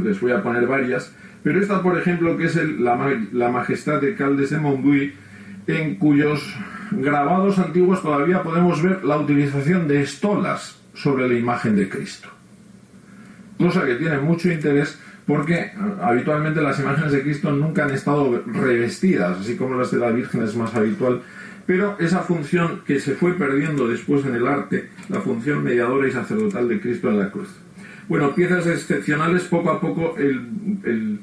[0.04, 4.50] les voy a poner varias, pero esta, por ejemplo, que es la, Majestad de Caldes
[4.50, 5.14] de Montbui,
[5.68, 6.56] en cuyos
[6.92, 12.28] grabados antiguos todavía podemos ver la utilización de estolas sobre la imagen de Cristo.
[13.58, 18.42] Cosa que tiene mucho interés porque eh, habitualmente las imágenes de Cristo nunca han estado
[18.48, 21.22] revestidas, así como las de la Virgen es más habitual,
[21.68, 26.12] pero esa función que se fue perdiendo después en el arte, la función mediadora y
[26.12, 27.48] sacerdotal de Cristo en la cruz.
[28.08, 31.20] Bueno, piezas excepcionales, poco a poco eh,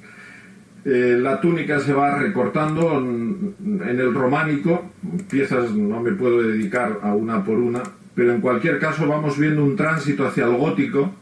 [0.84, 3.56] la túnica se va recortando en,
[3.88, 4.92] el románico,
[5.28, 7.82] piezas no me puedo dedicar a una por una,
[8.14, 11.12] pero en cualquier caso vamos viendo un tránsito hacia el gótico,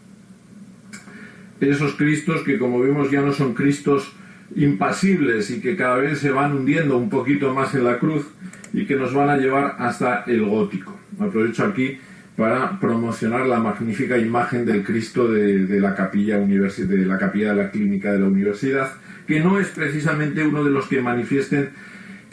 [1.70, 4.12] esos cristos que como vemos ya no son cristos
[4.56, 8.26] impasibles y que cada vez se van hundiendo un poquito más en la cruz
[8.72, 10.98] y que nos van a llevar hasta el gótico.
[11.18, 11.98] Aprovecho aquí
[12.36, 17.70] para promocionar la magnífica imagen del Cristo de, la capilla de la capilla de la
[17.70, 18.92] clínica de la universidad,
[19.26, 21.70] que no es precisamente uno de los que manifiesten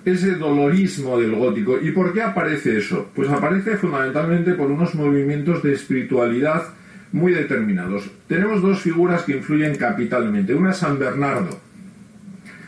[0.04, 1.78] ese dolorismo del gótico.
[1.80, 3.12] ¿Y por qué aparece eso?
[3.13, 6.74] Pues aparece fundamentalmente por unos movimientos de espiritualidad
[7.12, 8.10] muy determinados.
[8.28, 10.54] Tenemos dos figuras que influyen capitalmente.
[10.54, 11.60] Una es San Bernardo.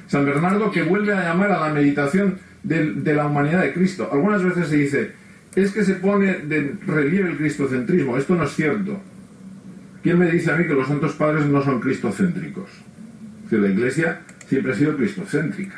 [0.07, 4.09] San Bernardo que vuelve a llamar a la meditación de, la humanidad de Cristo.
[4.11, 5.11] Algunas veces se dice,
[5.55, 8.17] es que se pone de relieve el cristocentrismo.
[8.17, 8.99] Esto no es cierto.
[10.01, 12.69] ¿Quién me dice a mí que los santos padres no son cristocéntricos?
[13.49, 15.75] Que la Iglesia siempre ha sido cristocéntrica.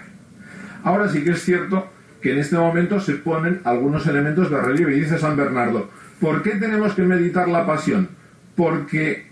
[0.83, 1.87] Ahora sí que es cierto
[2.21, 4.97] que en este momento se ponen algunos elementos de relieve.
[4.97, 8.09] Y dice San Bernardo, ¿por qué tenemos que meditar la pasión?
[8.55, 9.27] Porque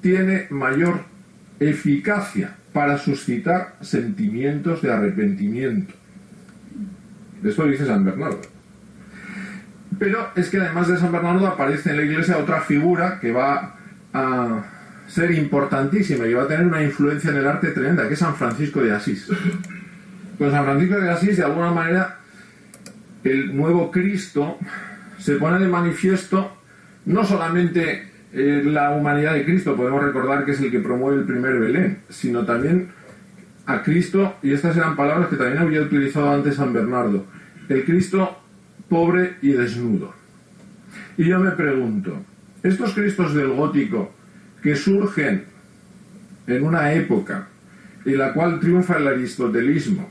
[0.00, 1.04] tiene mayor
[1.60, 5.94] eficacia para suscitar sentimientos de arrepentimiento.
[7.42, 8.40] Esto dice San Bernardo.
[9.98, 13.76] Pero es que además de San Bernardo aparece en la iglesia otra figura que va
[14.12, 14.64] a
[15.08, 18.36] ser importantísima y va a tener una influencia en el arte tremenda, que es San
[18.36, 19.26] Francisco de Asís.
[20.38, 22.18] Con San Francisco de Asís, de alguna manera,
[23.24, 24.58] el nuevo Cristo
[25.18, 26.58] se pone de manifiesto
[27.06, 31.58] no solamente la humanidad de Cristo, podemos recordar que es el que promueve el primer
[31.58, 32.88] Belén, sino también
[33.66, 37.26] a Cristo, y estas eran palabras que también había utilizado antes San Bernardo,
[37.68, 38.38] el Cristo
[38.88, 40.14] pobre y desnudo.
[41.16, 42.22] Y yo me pregunto,
[42.62, 44.12] estos Cristos del gótico
[44.62, 45.44] que surgen
[46.46, 47.48] en una época
[48.04, 50.08] en la cual triunfa el aristotelismo,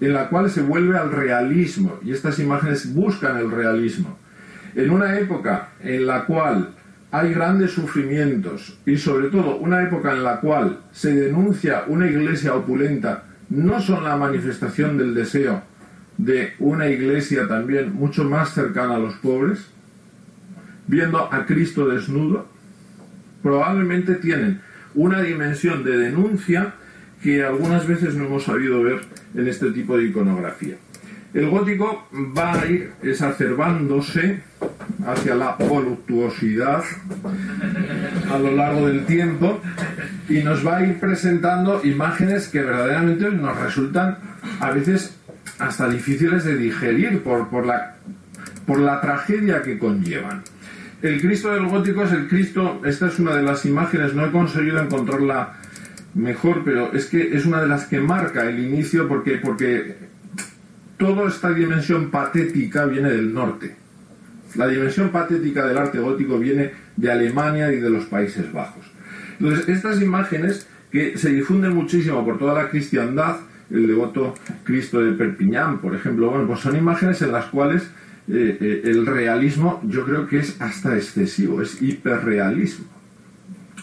[0.00, 4.18] en la cual se vuelve al realismo, y estas imágenes buscan el realismo,
[4.74, 6.74] en una época en la cual
[7.12, 12.54] hay grandes sufrimientos y sobre todo una época en la cual se denuncia una iglesia
[12.54, 15.62] opulenta, no son la manifestación del deseo
[16.18, 19.70] de una iglesia también mucho más cercana a los pobres,
[20.86, 22.46] viendo a Cristo desnudo,
[23.42, 24.60] probablemente tienen
[24.94, 26.74] una dimensión de denuncia
[27.22, 29.00] que algunas veces no hemos sabido ver
[29.34, 30.76] en este tipo de iconografía.
[31.32, 34.40] El gótico va a ir exacerbándose
[35.06, 36.82] hacia la voluptuosidad
[38.30, 39.60] a lo largo del tiempo
[40.28, 44.18] y nos va a ir presentando imágenes que verdaderamente nos resultan
[44.58, 45.16] a veces
[45.60, 47.96] hasta difíciles de digerir por, por, la,
[48.66, 50.42] por la tragedia que conllevan.
[51.02, 54.30] El Cristo del gótico es el Cristo, esta es una de las imágenes, no he
[54.30, 55.54] conseguido encontrarla
[56.14, 60.09] mejor, pero es que es una de las que marca el inicio porque, porque
[61.00, 63.74] toda esta dimensión patética viene del norte.
[64.54, 68.84] La dimensión patética del arte gótico viene de Alemania y de los Países Bajos.
[69.38, 73.36] Entonces, estas imágenes que se difunden muchísimo por toda la cristiandad,
[73.70, 74.34] el devoto
[74.64, 77.84] Cristo de Perpiñán, por ejemplo, bueno, pues son imágenes en las cuales
[78.28, 82.84] eh, eh, el realismo yo creo que es hasta excesivo, es hiperrealismo.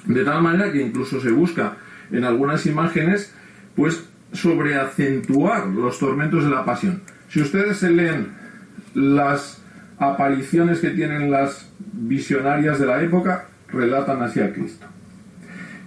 [0.06, 1.78] De tal manera que incluso se busca
[2.12, 3.34] en algunas imágenes,
[3.76, 7.02] pues sobreacentuar los tormentos de la pasión.
[7.30, 8.28] Si ustedes se leen
[8.94, 9.62] las
[10.00, 14.86] apariciones que tienen las visionarias de la época, relatan hacia Cristo.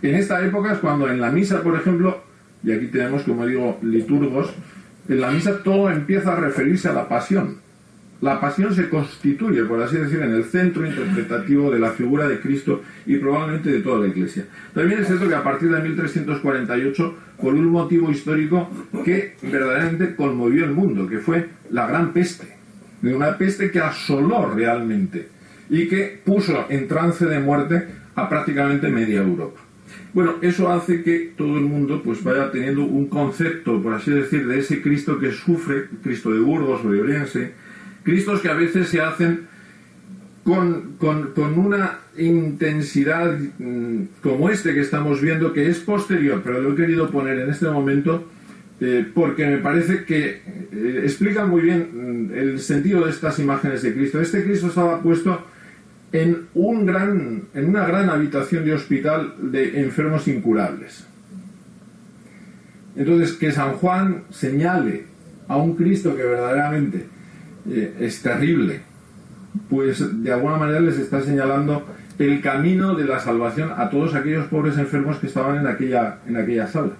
[0.02, 2.22] En esta época es cuando en la misa, por ejemplo,
[2.62, 4.52] y aquí tenemos, como digo, liturgos,
[5.08, 7.58] en la misa todo empieza a referirse a la pasión.
[8.20, 12.38] La pasión se constituye, por así decir, en el centro interpretativo de la figura de
[12.38, 14.44] Cristo y probablemente de toda la Iglesia.
[14.74, 18.68] También es cierto que a partir de 1348, por un motivo histórico
[19.04, 22.46] que verdaderamente conmovió el mundo, que fue la gran peste,
[23.02, 25.28] una peste que asoló realmente
[25.70, 29.60] y que puso en trance de muerte a prácticamente media Europa.
[30.12, 34.46] Bueno, eso hace que todo el mundo pues vaya teniendo un concepto, por así decir,
[34.46, 37.52] de ese Cristo que sufre, Cristo de Burgos o de Oriense,
[38.02, 39.48] Cristos que a veces se hacen
[40.44, 40.96] con,
[41.56, 47.10] una intensidad mm, como este que estamos viendo, que es posterior, pero lo he querido
[47.10, 48.26] poner en este momento
[48.80, 53.82] eh, porque me parece que eh, explica muy bien mm, el sentido de estas imágenes
[53.82, 54.20] de Cristo.
[54.20, 55.46] Este Cristo estaba puesto
[56.12, 61.06] en, un gran, en una gran habitación de hospital de enfermos incurables.
[62.96, 65.04] Entonces, que San Juan señale
[65.46, 67.06] a un Cristo que verdaderamente
[67.68, 68.80] eh, es terrible,
[69.68, 71.86] pues de alguna manera les está señalando
[72.18, 76.36] el camino de la salvación a todos aquellos pobres enfermos que estaban en aquella, en
[76.36, 76.92] aquella sala.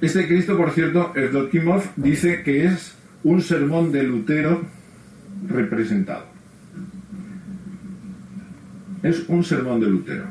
[0.00, 4.62] Este Cristo, por cierto, Evdokimov dice que es un sermón de Lutero
[5.48, 6.26] representado.
[9.02, 10.24] Es un sermón de Lutero.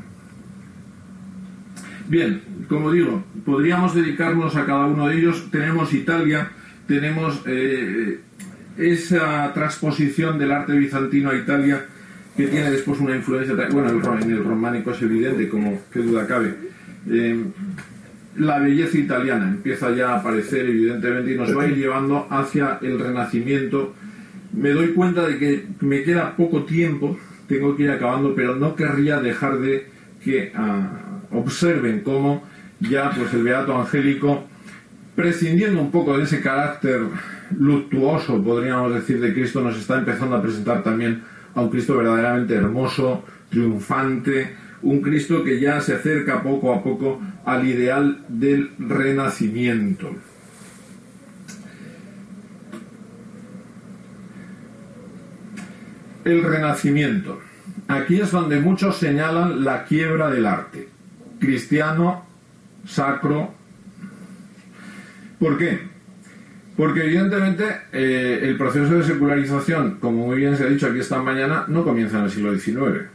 [2.08, 5.48] Bien, como digo, podríamos dedicarnos a cada uno de ellos.
[5.50, 6.50] Tenemos Italia,
[6.86, 8.20] tenemos eh,
[8.76, 11.84] esa transposición del arte bizantino a Italia
[12.36, 16.54] que tiene después una influencia, bueno, en el románico es evidente, como qué duda cabe.
[17.08, 17.44] Eh,
[18.36, 22.78] la belleza italiana empieza ya a aparecer evidentemente y nos va a ir llevando hacia
[22.82, 23.94] el renacimiento.
[24.52, 27.16] Me doy cuenta de que me queda poco tiempo,
[27.46, 29.86] tengo que ir acabando, pero no querría dejar de
[30.24, 32.42] que ah, observen cómo
[32.80, 34.44] ya pues el Beato Angélico,
[35.14, 37.02] prescindiendo un poco de ese carácter
[37.58, 41.22] luctuoso, podríamos decir, de Cristo, nos está empezando a presentar también
[41.54, 47.20] a un Cristo verdaderamente hermoso, triunfante, un Cristo que ya se acerca poco a poco
[47.44, 50.10] al ideal del renacimiento.
[56.24, 57.40] El renacimiento.
[57.88, 60.88] Aquí es donde muchos señalan la quiebra del arte.
[61.38, 62.24] Cristiano,
[62.86, 63.52] sacro.
[65.38, 65.93] ¿Por qué?
[66.76, 71.22] Porque evidentemente eh, el proceso de secularización, como muy bien se ha dicho aquí esta
[71.22, 73.06] mañana, no comienza en el siglo XIX.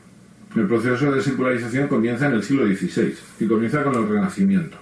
[0.56, 4.78] El proceso de secularización comienza en el siglo XVI y comienza con el Renacimiento.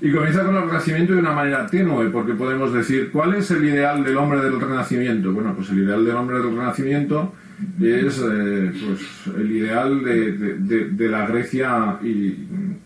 [0.00, 3.64] Y comienza con el Renacimiento de una manera tenue, porque podemos decir, ¿cuál es el
[3.64, 5.32] ideal del hombre del Renacimiento?
[5.32, 7.34] Bueno, pues el ideal del hombre del Renacimiento
[7.80, 11.98] es eh, pues, el ideal de, la Grecia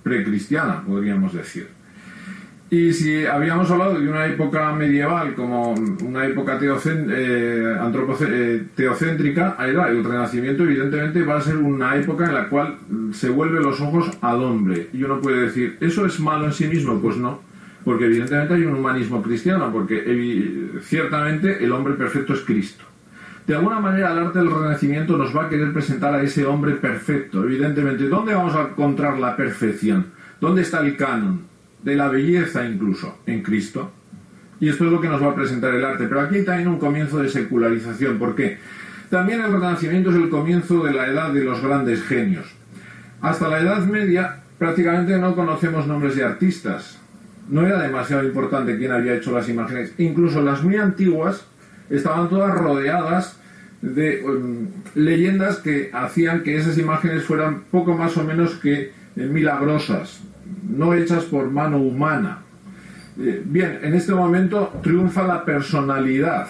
[0.03, 1.80] precristiana, podríamos decir.
[2.73, 7.77] Y si habíamos hablado de una época medieval como una época eh,
[8.21, 12.77] eh, teocéntrica, el Renacimiento evidentemente va a ser una época en la cual
[13.11, 14.89] se vuelven los ojos al hombre.
[14.93, 17.01] Y uno puede decir, ¿eso es malo en sí mismo?
[17.01, 17.41] Pues no,
[17.85, 22.85] porque evidentemente hay un humanismo cristiano, porque ciertamente el hombre perfecto es Cristo.
[23.49, 26.75] De alguna manera el arte del Renacimiento nos va a querer presentar a ese hombre
[26.75, 28.07] perfecto, evidentemente.
[28.07, 30.07] ¿Dónde vamos a encontrar la perfección?
[30.41, 31.50] ¿Dónde está el canon?
[31.83, 33.91] De la belleza incluso en Cristo.
[34.61, 36.07] Y esto es lo que nos va a presentar el arte.
[36.07, 38.19] Pero aquí hay también un comienzo de secularización.
[38.19, 38.59] ¿Por qué?
[39.09, 42.47] También el Renacimiento es el comienzo de la edad de los grandes genios.
[43.23, 46.99] Hasta la Edad Media prácticamente no conocemos nombres de artistas.
[47.49, 49.95] No era demasiado importante quién había hecho las imágenes.
[49.99, 51.47] Incluso las muy antiguas
[51.89, 53.41] estaban todas rodeadas
[53.83, 59.27] de um, leyendas que hacían que esas imágenes fueran poco más o menos que eh,
[59.27, 60.21] milagrosas
[60.69, 62.39] no hechas por mano humana.
[63.19, 66.49] Eh, bien, en este momento triunfa la personalidad.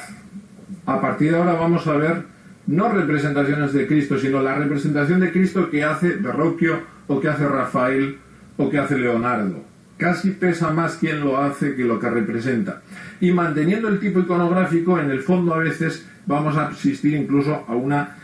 [0.87, 2.25] A partir de ahora vamos a ver
[2.67, 7.47] no representaciones de Cristo, sino la representación de Cristo que hace Verrocchio o que hace
[7.47, 8.19] Rafael
[8.57, 9.65] o que hace Leonardo.
[9.97, 12.83] Casi pesa más quien lo hace que lo que representa.
[13.21, 17.75] Y manteniendo el tipo iconográfico, en el fondo a veces vamos a asistir incluso a
[17.75, 18.17] una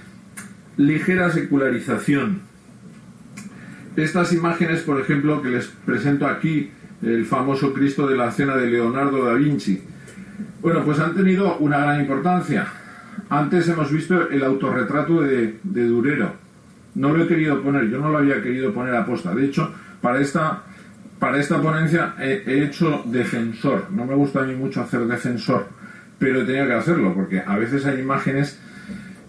[0.77, 2.46] ligera secularización
[3.97, 6.71] estas imágenes, por ejemplo, que les presento aquí,
[7.03, 9.83] el famoso Cristo de la Cena de Leonardo da Vinci,
[10.61, 12.67] bueno, pues han tenido una gran importancia.
[13.29, 16.33] Antes hemos visto el autorretrato de, Durero.
[16.95, 19.35] No lo he querido poner, yo no lo había querido poner a posta.
[19.35, 20.63] De hecho, para esta,
[21.19, 23.91] para esta ponencia he, he hecho defensor.
[23.91, 25.67] No me gusta a mí mucho hacer defensor,
[26.19, 28.59] pero tenía que hacerlo, porque a veces hay imágenes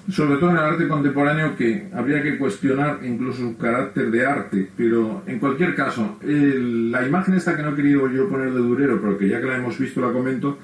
[0.09, 4.69] sobre todo en el arte contemporáneo que habría que cuestionar incluso su carácter de arte,
[4.77, 9.01] pero en cualquier caso, la imagen esta que no he querido yo poner de Durero,
[9.01, 10.57] pero que ya que la hemos visto la comento,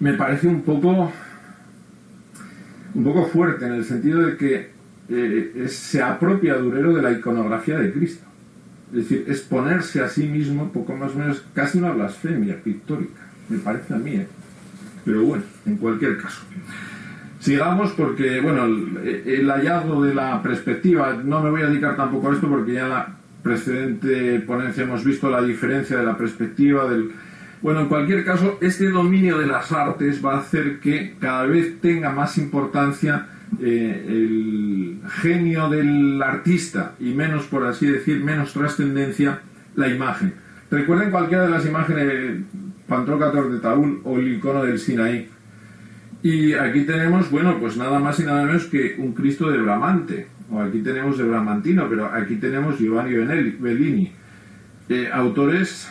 [0.00, 1.12] me parece un poco
[2.94, 4.70] un poco fuerte en el sentido de que
[5.08, 8.24] eh, se apropia Durero de la iconografía de Cristo.
[8.90, 13.58] Es decir, exponerse a sí mismo, poco más o menos, casi una blasfemia pictórica, me
[13.58, 14.12] parece a mí.
[14.12, 14.26] ¿eh?
[15.04, 16.42] Pero bueno, en cualquier caso.
[17.46, 22.34] Sigamos porque, bueno, el, hallazgo de la perspectiva, no me voy a dedicar tampoco a
[22.34, 27.12] esto porque ya en la precedente ponencia hemos visto la diferencia de la perspectiva del...
[27.62, 31.80] Bueno, en cualquier caso, este dominio de las artes va a hacer que cada vez
[31.80, 33.28] tenga más importancia
[33.60, 39.42] eh, el genio del artista y menos, por así decir, menos trascendencia
[39.76, 40.34] la imagen.
[40.68, 42.42] Recuerden cualquiera de las imágenes
[42.88, 45.28] Pantrócator de Taúl o el icono del Sinaí
[46.26, 50.26] y aquí tenemos, bueno, pues nada más y nada menos que un Cristo de Bramante,
[50.50, 53.14] o aquí tenemos de Bramantino, pero aquí tenemos Giovanni
[53.60, 54.12] Bellini,
[54.88, 55.88] eh, autores,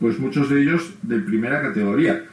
[0.00, 2.24] pues muchos de ellos de primera categoría.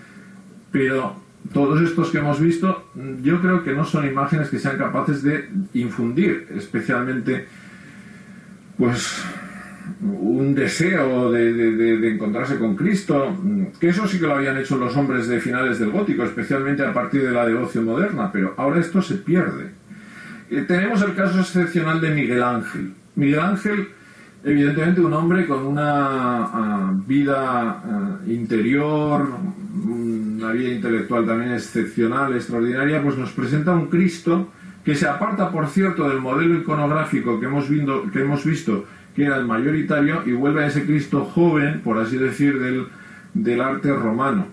[0.71, 1.17] Pero
[1.51, 2.89] todos estos que hemos visto,
[3.21, 7.47] yo creo que no son imágenes que sean capaces de infundir, especialmente,
[8.77, 9.25] pues
[10.03, 13.35] un deseo de, encontrarse con Cristo,
[13.79, 16.93] que eso sí que lo habían hecho los hombres de finales del gótico, especialmente a
[16.93, 19.71] partir de la devoción moderna, pero ahora esto se pierde.
[20.49, 22.93] Eh, tenemos el caso excepcional de Miguel Ángel.
[23.15, 23.87] Miguel Ángel,
[24.43, 29.27] evidentemente un hombre con una ah, vida ah, interior,
[29.85, 34.49] una vida intelectual también excepcional, extraordinaria, pues nos presenta un Cristo
[34.83, 37.65] que se aparta, por cierto, del modelo iconográfico que hemos,
[38.11, 38.85] que hemos visto
[39.15, 42.87] que era el mayoritario, y vuelve a ese Cristo joven, por así decir, del,
[43.33, 44.47] del arte romano.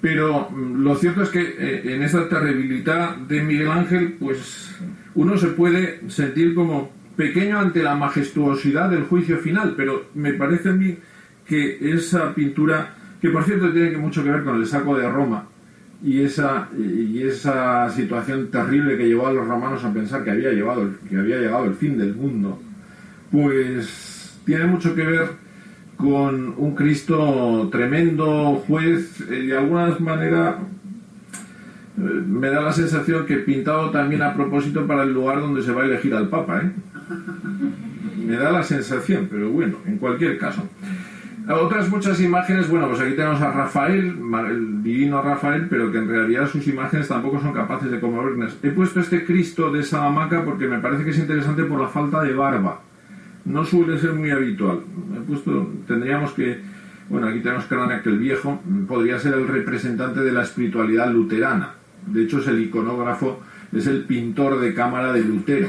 [0.00, 4.74] Pero mm, lo cierto es que eh, en esta terribilidad de Miguel Ángel, pues
[5.14, 10.70] uno se puede sentir como pequeño ante la majestuosidad del juicio final, pero me parece
[10.70, 10.96] a mí
[11.46, 15.46] que esa pintura, que por cierto tiene mucho que ver con el saco de Roma,
[16.02, 20.50] y esa, y esa situación terrible que llevó a los romanos a pensar que había,
[20.50, 22.58] llevado, que había llegado el fin del mundo,
[23.30, 25.28] pues tiene mucho que ver
[25.96, 30.58] con un Cristo tremendo, juez, eh, de alguna manera
[31.98, 35.72] eh, me da la sensación que pintado también a propósito para el lugar donde se
[35.72, 36.72] va a elegir al Papa, ¿eh?
[38.26, 40.62] Me da la sensación, pero bueno, en cualquier caso.
[41.48, 44.16] Otras muchas imágenes, bueno, pues aquí tenemos a Rafael,
[44.48, 48.56] el divino Rafael, pero que en realidad sus imágenes tampoco son capaces de conmovernos.
[48.62, 52.22] He puesto este Cristo de Salamanca porque me parece que es interesante por la falta
[52.22, 52.80] de barba.
[53.50, 54.80] No suele ser muy habitual.
[55.16, 56.60] He puesto, tendríamos que,
[57.08, 57.74] bueno, aquí tenemos que
[58.08, 61.74] el Viejo, podría ser el representante de la espiritualidad luterana.
[62.06, 63.40] De hecho, es el iconógrafo,
[63.72, 65.68] es el pintor de cámara de Lutero.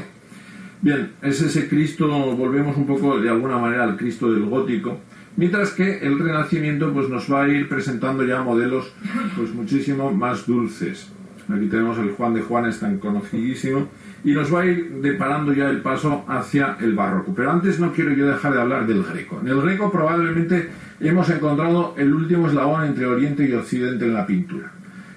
[0.80, 5.00] Bien, es ese Cristo, volvemos un poco de alguna manera al Cristo del gótico,
[5.36, 8.92] mientras que el Renacimiento pues nos va a ir presentando ya modelos
[9.36, 11.12] pues muchísimo más dulces.
[11.48, 13.88] Aquí tenemos el Juan de Juan, es tan conocidísimo,
[14.24, 17.34] y nos va a ir deparando ya el paso hacia el barroco.
[17.34, 19.40] Pero antes no quiero yo dejar de hablar del greco.
[19.40, 20.70] En el greco probablemente
[21.00, 24.70] hemos encontrado el último eslabón entre Oriente y Occidente en la pintura.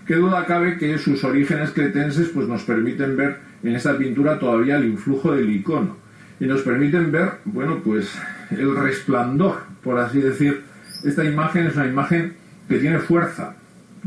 [0.05, 4.77] Qué duda cabe que sus orígenes cretenses pues nos permiten ver en esta pintura todavía
[4.77, 5.97] el influjo del icono
[6.39, 8.11] y nos permiten ver, bueno, pues
[8.51, 10.63] el resplandor, por así decir.
[11.03, 12.33] Esta imagen es una imagen
[12.67, 13.55] que tiene fuerza,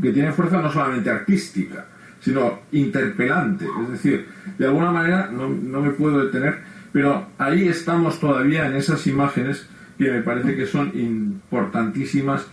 [0.01, 1.85] que tiene fuerza no solamente artística,
[2.19, 3.65] sino interpelante.
[3.83, 6.59] Es decir, de alguna manera no, me puedo detener,
[6.91, 9.67] pero ahí estamos todavía en esas imágenes
[9.97, 12.47] que me parece que son importantísimas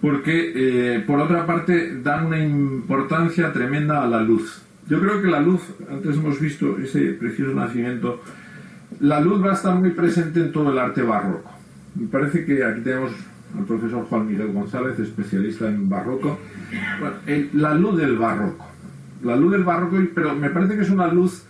[0.00, 4.62] porque, eh, por otra parte, dan una importancia tremenda a la luz.
[4.86, 8.20] Yo creo que la luz, antes hemos visto ese precioso nacimiento,
[9.00, 11.50] la luz va a estar muy presente en todo el arte barroco.
[11.94, 13.12] Me parece que aquí tenemos
[13.56, 16.38] al profesor Juan Miguel González, especialista en barroco.
[17.54, 18.73] la luz del barroco.
[19.24, 21.44] La luz del barroco, pero me parece que es una luz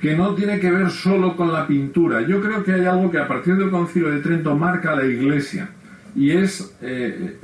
[0.00, 2.20] que no tiene que ver solo con la pintura.
[2.20, 5.70] Yo creo que hay algo que a partir del concilio de Trento marca la Iglesia
[6.14, 7.38] y es eh,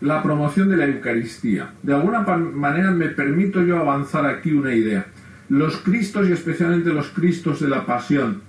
[0.00, 1.70] la promoción de la Eucaristía.
[1.82, 5.06] De alguna manera me permito yo avanzar aquí una idea.
[5.48, 8.42] Los Cristos y especialmente los Cristos de la Pasión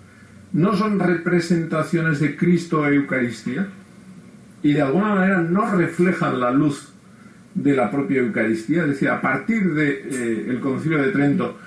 [0.53, 3.67] no son representaciones de Cristo e Eucaristía
[4.63, 6.90] y de alguna manera no reflejan la luz
[7.53, 8.83] de la propia Eucaristía.
[8.83, 11.57] Es decir, a partir del de, eh, Concilio de Trento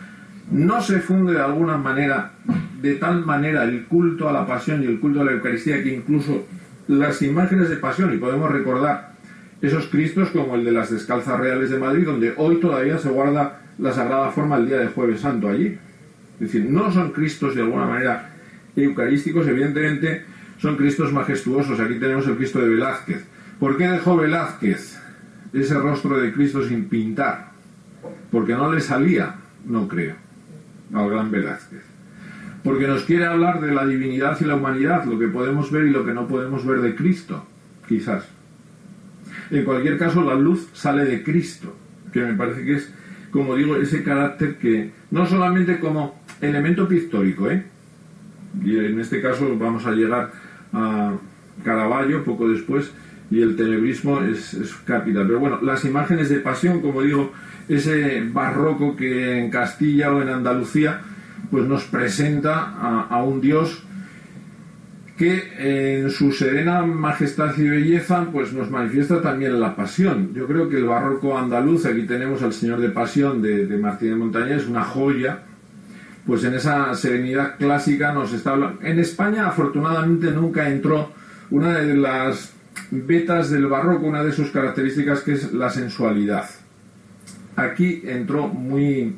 [0.50, 2.32] no se funde de alguna manera,
[2.80, 5.94] de tal manera, el culto a la pasión y el culto a la Eucaristía que
[5.94, 6.46] incluso
[6.88, 9.14] las imágenes de pasión, y podemos recordar
[9.62, 13.60] esos Cristos como el de las Descalzas Reales de Madrid, donde hoy todavía se guarda
[13.78, 15.78] la Sagrada Forma el día de Jueves Santo allí.
[16.34, 18.30] Es decir, no son Cristos de alguna manera
[18.76, 20.24] eucarísticos, evidentemente
[20.58, 21.80] son Cristos majestuosos.
[21.80, 23.24] Aquí tenemos el Cristo de Velázquez.
[23.58, 24.93] ¿Por qué dejó Velázquez
[25.54, 27.52] ese rostro de Cristo sin pintar?
[28.30, 29.36] Porque no le salía,
[29.66, 30.16] no creo,
[30.92, 31.94] al gran Velázquez
[32.64, 35.90] porque nos quiere hablar de la divinidad y la humanidad, lo que podemos ver y
[35.90, 37.46] lo que no podemos ver de Cristo,
[37.86, 38.26] quizás.
[39.50, 41.76] En cualquier caso, la luz sale de Cristo,
[42.10, 42.92] que me parece que es,
[43.30, 47.64] como digo, ese carácter que, no solamente como elemento pictórico, ¿eh?
[48.64, 50.32] y en este caso vamos a llegar
[50.72, 51.12] a
[51.64, 52.90] Caravaggio poco después,
[53.30, 55.26] y el tenebrismo es, es capital.
[55.26, 57.32] Pero bueno, las imágenes de pasión, como digo,
[57.68, 61.00] ese barroco que en Castilla o en Andalucía,
[61.50, 62.74] pues nos presenta
[63.08, 63.82] a, un Dios
[65.16, 70.34] que en su serena majestad y belleza pues nos manifiesta también la pasión.
[70.34, 74.10] Yo creo que el barroco andaluz, aquí tenemos al Señor de Pasión de, de Martín
[74.10, 75.42] de Montaña, es una joya,
[76.26, 78.80] pues en esa serenidad clásica nos está hablando.
[78.82, 81.12] En España afortunadamente nunca entró
[81.50, 82.53] una de las
[82.90, 86.48] vetas del barroco, una de sus características que es la sensualidad.
[87.56, 89.16] Aquí entró muy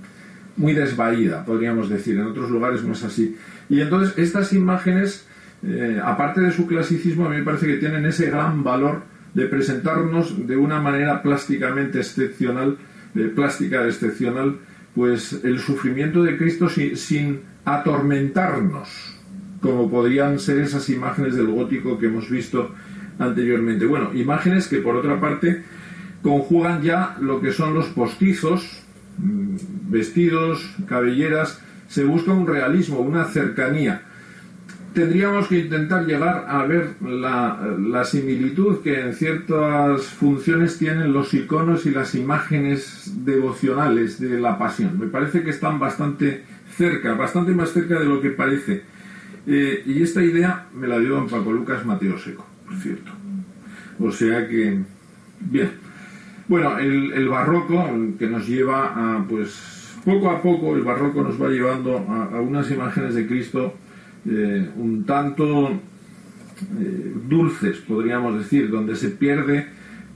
[0.56, 2.16] muy desvaída, podríamos decir.
[2.16, 3.36] En otros lugares no es así.
[3.68, 5.26] Y entonces estas imágenes,
[5.62, 9.02] eh, aparte de su clasicismo, a mí me parece que tienen ese gran valor
[9.34, 12.78] de presentarnos de una manera plásticamente excepcional,
[13.34, 14.58] plástica excepcional,
[14.94, 19.18] pues el sufrimiento de Cristo sin atormentarnos,
[19.60, 22.74] como podrían ser esas imágenes del gótico que hemos visto
[23.18, 23.86] anteriormente.
[23.86, 25.62] Bueno, imágenes que por otra parte
[26.22, 28.82] conjugan ya lo que son los postizos,
[29.18, 34.02] vestidos, cabelleras, se busca un realismo, una cercanía.
[34.92, 41.84] tendríamos que intentar llegar a ver la, similitud que en ciertas funciones tienen los iconos
[41.84, 44.98] y las imágenes devocionales de la pasión.
[44.98, 46.44] Me parece que están bastante
[46.76, 48.84] cerca, bastante más cerca de lo que parece.
[49.46, 53.12] Eh, y esta idea me la dio don Paco Lucas Mateo Seco, por cierto.
[53.98, 54.78] O sea que,
[55.40, 55.70] bien.
[56.48, 61.48] Bueno, el, barroco que nos lleva a, pues, poco a poco el barroco nos va
[61.48, 63.74] llevando a unas imágenes de Cristo
[64.28, 69.66] eh, un tanto eh, dulces, podríamos decir, donde se pierde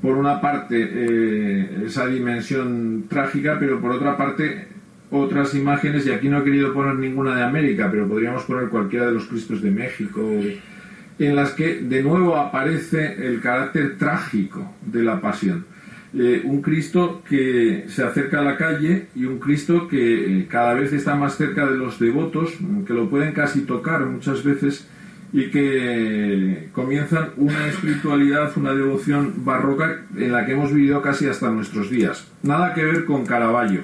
[0.03, 4.67] por una parte eh, esa dimensión trágica, pero por otra parte
[5.13, 9.07] otras imágenes, y aquí no he querido poner ninguna de América, pero podríamos poner cualquiera
[9.07, 10.29] de los Cristos de México,
[11.21, 15.67] en las que de nuevo aparece el carácter trágico de la pasión.
[16.13, 21.15] un Cristo que se acerca a la calle y un Cristo que cada vez está
[21.15, 22.55] más cerca de los devotos,
[22.87, 24.89] que lo pueden casi tocar muchas veces
[25.33, 31.51] y que comienzan una espiritualidad, una devoción barroca en la que hemos vivido casi hasta
[31.51, 32.27] nuestros días.
[32.43, 33.83] Nada que ver con Caravaggio.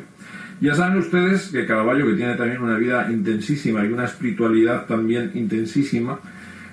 [0.61, 5.33] Ya saben ustedes que Caravaggio, que tiene también una vida intensísima y una espiritualidad también
[5.35, 6.19] intensísima,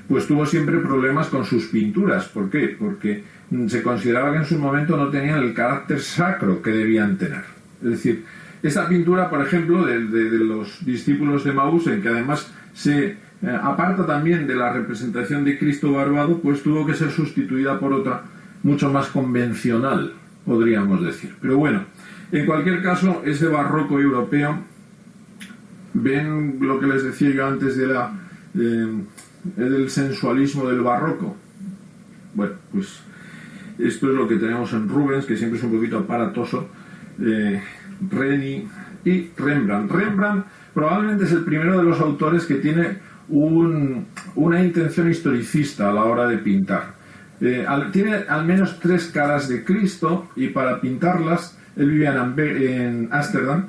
[0.08, 2.26] pues tuvo siempre problemas con sus pinturas.
[2.26, 2.76] ¿Por qué?
[2.78, 3.24] Porque
[3.68, 7.44] se consideraba que en su momento no tenían el carácter sacro que debían tener.
[7.82, 8.26] Es decir,
[8.62, 13.18] esta pintura, por ejemplo, de, los discípulos de Maús, en que además se eh,
[13.62, 18.24] aparta también de la representación de Cristo barbado, pues tuvo que ser sustituida por otra
[18.64, 20.14] mucho más convencional,
[20.46, 21.36] podríamos decir.
[21.42, 21.84] Pero bueno,
[22.32, 24.58] en cualquier caso, ese barroco europeo,
[25.94, 28.14] ven lo que les decía yo antes de la,
[29.44, 31.36] del sensualismo del barroco.
[32.34, 33.00] Bueno, pues
[33.78, 36.68] esto es lo que tenemos en Rubens, que siempre es un poquito aparatoso.
[37.22, 37.62] Eh,
[38.10, 38.68] Reni
[39.06, 39.92] y Rembrandt.
[39.92, 42.98] Rembrandt probablemente es el primero de los autores que tiene
[43.30, 46.96] una intención historicista a la hora de pintar.
[47.40, 53.68] Eh, tiene al menos tres caras de Cristo y para pintarlas, él vivía en Ámsterdam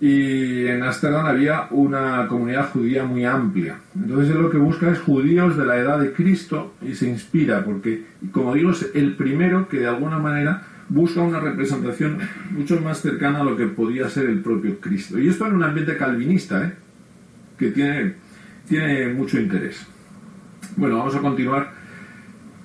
[0.00, 3.78] y en Ámsterdam había una comunidad judía muy amplia.
[3.96, 7.64] Entonces él lo que busca es judíos de la edad de Cristo y se inspira,
[7.64, 12.18] porque, como digo, es el primero que de alguna manera busca una representación
[12.50, 15.18] mucho más cercana a lo que podía ser el propio Cristo.
[15.18, 16.72] Y esto en un ambiente calvinista, ¿eh?
[17.58, 18.14] que tiene,
[18.68, 19.84] tiene mucho interés.
[20.76, 21.77] Bueno, vamos a continuar.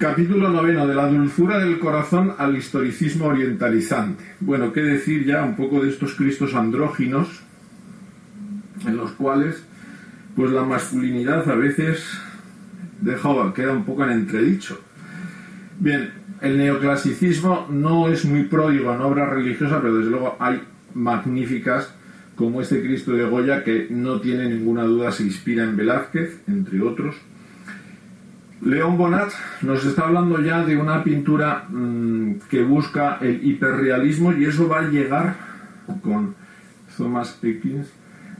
[0.04, 4.22] Capítulo noveno, de la dulzura del corazón al historicismo orientalizante.
[4.42, 7.42] Bueno, qué decir ya un poco de estos Cristos andróginos,
[8.86, 9.64] en los cuales
[10.36, 12.06] pues la masculinidad a veces
[13.00, 14.78] deja, queda un poco en entredicho.
[15.80, 21.96] Bien, el neoclasicismo no es muy pródigo en obra religiosa, pero desde luego hay magníficas
[22.36, 26.82] como este Cristo de Goya que no tiene ninguna duda se inspira en Velázquez, entre
[26.82, 27.16] otros.
[28.66, 29.30] León Bonat
[29.62, 34.80] nos está hablando ya de una pintura mm, que busca el hiperrealismo y eso va
[34.80, 35.36] a llegar
[36.02, 36.36] con
[36.98, 37.92] Thomas Eckins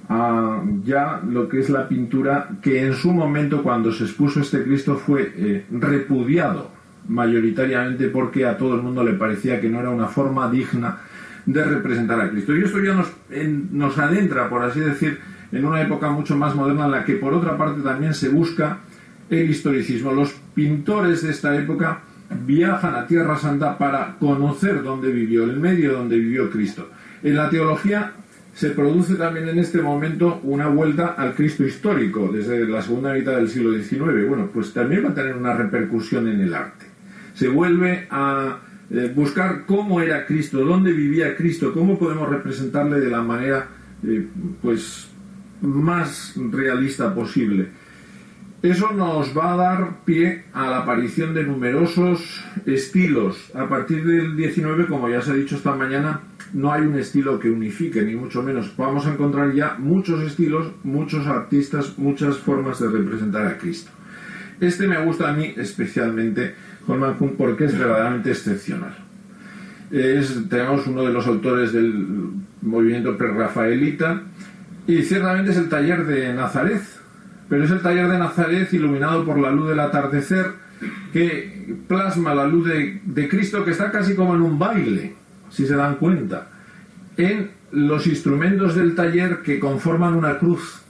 [0.10, 4.64] a ya lo que es la pintura que en su momento cuando se expuso este
[4.64, 6.72] Cristo fue eh, repudiado
[7.08, 11.00] mayoritariamente porque a todo el mundo le parecía que no era una forma digna
[11.46, 12.56] de representar a Cristo.
[12.56, 13.12] Y esto ya nos,
[13.72, 15.20] nos adentra, por así decir,
[15.52, 18.80] en una época mucho más moderna en la que por otra parte también se busca
[19.36, 20.12] el historicismo.
[20.12, 22.02] Los pintores de esta época
[22.46, 26.90] viajan a Tierra Santa para conocer dónde vivió, el medio donde vivió Cristo.
[27.22, 28.14] En la teología
[28.54, 33.36] se produce también en este momento una vuelta al Cristo histórico desde la segunda mitad
[33.36, 34.28] del siglo XIX.
[34.28, 36.94] Bueno, pues también va a tener una repercusión en el arte
[37.34, 38.60] se vuelve a
[38.92, 43.68] eh, buscar cómo era Cristo, dónde vivía Cristo, cómo podemos representarle de la manera
[44.06, 44.28] eh,
[44.62, 45.08] pues
[45.62, 47.70] más realista posible.
[48.64, 53.52] Eso nos va a dar pie a la aparición de numerosos estilos.
[53.54, 56.22] A partir del 19, como ya se ha dicho esta mañana,
[56.54, 58.74] no hay un estilo que unifique, ni mucho menos.
[58.78, 63.92] Vamos a encontrar ya muchos estilos, muchos artistas, muchas formas de representar a Cristo.
[64.62, 66.56] Este me gusta a mí especialmente
[66.88, 68.96] Holman Kuhn porque es verdaderamente excepcional.
[69.92, 74.22] tenemos uno de los autores del movimiento prerrafaelita
[74.88, 76.82] y ciertamente es el taller de Nazaret,
[77.50, 80.64] pero es el taller de Nazaret iluminado por la luz del atardecer
[81.12, 85.16] que plasma la luz de, Cristo que está casi como en un baile,
[85.50, 86.48] si se dan cuenta,
[87.18, 90.82] en los instrumentos del taller que conforman una cruz.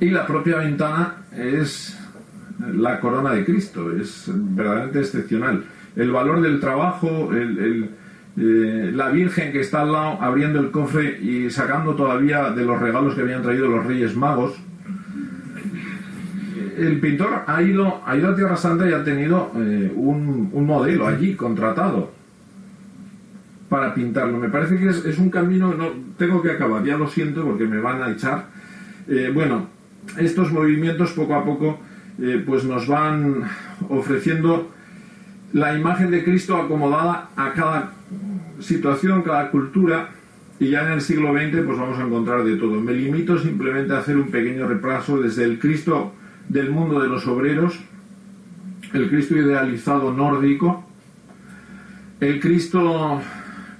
[0.00, 1.98] Y la propia ventana es
[2.74, 5.64] la corona de Cristo, es verdaderamente excepcional.
[5.94, 7.90] El valor del trabajo, el,
[8.34, 12.80] eh, la Virgen que está al lado abriendo el cofre y sacando todavía de los
[12.80, 14.54] regalos que habían traído los Reyes Magos.
[16.78, 20.66] El pintor ha ido, ha ido a Tierra Santa y ha tenido eh, un, un,
[20.66, 22.10] modelo allí contratado
[23.68, 24.38] para pintarlo.
[24.38, 27.80] Me parece que es, un camino, no tengo que acabar, ya lo siento porque me
[27.80, 28.46] van a echar.
[29.08, 29.66] Eh, bueno,
[30.18, 31.80] estos movimientos poco a poco
[32.46, 33.42] pues nos van
[33.88, 34.70] ofreciendo
[35.52, 37.92] la imagen de Cristo acomodada a cada
[38.62, 40.10] situación, cada cultura,
[40.58, 42.80] y ya en el siglo XX pues vamos a encontrar de todo.
[42.80, 46.14] Me limito simplemente a hacer un pequeño repaso desde el Cristo
[46.48, 47.78] del mundo de los obreros,
[48.92, 50.88] el Cristo idealizado nórdico,
[52.20, 53.20] el Cristo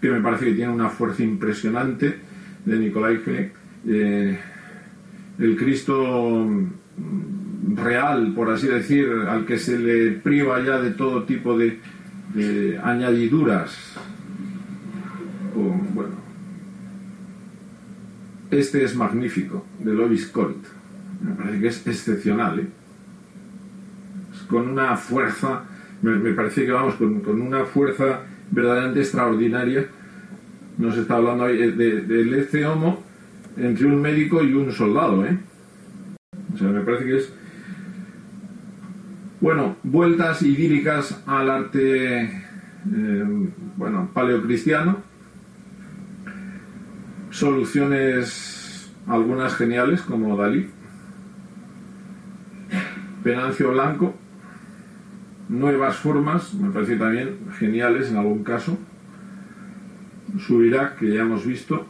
[0.00, 2.18] que me parece que tiene una fuerza impresionante
[2.64, 3.52] de Nicolai Kleck,
[3.86, 4.38] eh,
[5.38, 6.50] el Cristo
[7.76, 11.78] real, por así decir, al que se le priva ya de todo tipo de
[12.82, 13.96] añadiduras
[15.54, 16.14] bueno,
[18.50, 20.64] este es magnífico, de Lovis Colt.
[21.22, 22.68] Me parece que es excepcional, ¿eh?
[24.48, 25.64] con una fuerza,
[26.02, 29.86] me, parece que vamos, con, una fuerza verdaderamente extraordinaria.
[30.78, 33.02] Nos está hablando de, del este homo
[33.56, 35.38] entre un médico y un soldado, ¿eh?
[36.54, 37.32] O sea, me parece que es.
[39.40, 45.11] Bueno, vueltas idílicas al arte, eh, bueno, paleocristiano
[47.42, 50.70] soluciones algunas geniales como Dalí,
[53.24, 54.14] Penancio Blanco,
[55.48, 58.78] nuevas formas, me parece también geniales en algún caso,
[60.38, 61.84] Subirá, que ya hemos visto,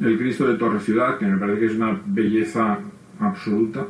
[0.00, 2.80] el Cristo de Torre Ciudad, que me parece que es una belleza
[3.20, 3.86] absoluta,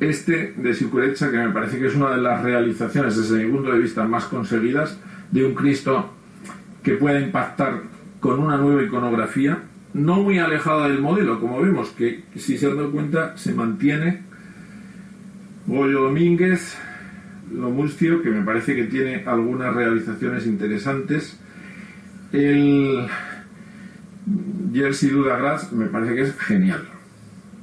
[0.00, 3.72] este de Sicurecha, que me parece que es una de las realizaciones desde mi punto
[3.72, 4.98] de vista más conseguidas
[5.30, 6.14] de un Cristo
[6.82, 7.82] que pueda impactar
[8.20, 9.62] con una nueva iconografía,
[9.94, 14.22] no muy alejada del modelo, como vemos, que si se han dado cuenta se mantiene.
[15.66, 16.78] Goyo Domínguez,
[17.52, 21.38] Lomustio, que me parece que tiene algunas realizaciones interesantes.
[22.32, 23.06] El
[24.72, 26.84] Jersey Dudagras me parece que es genial.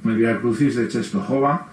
[0.04, 1.68] El Via Crucis de Chestojova,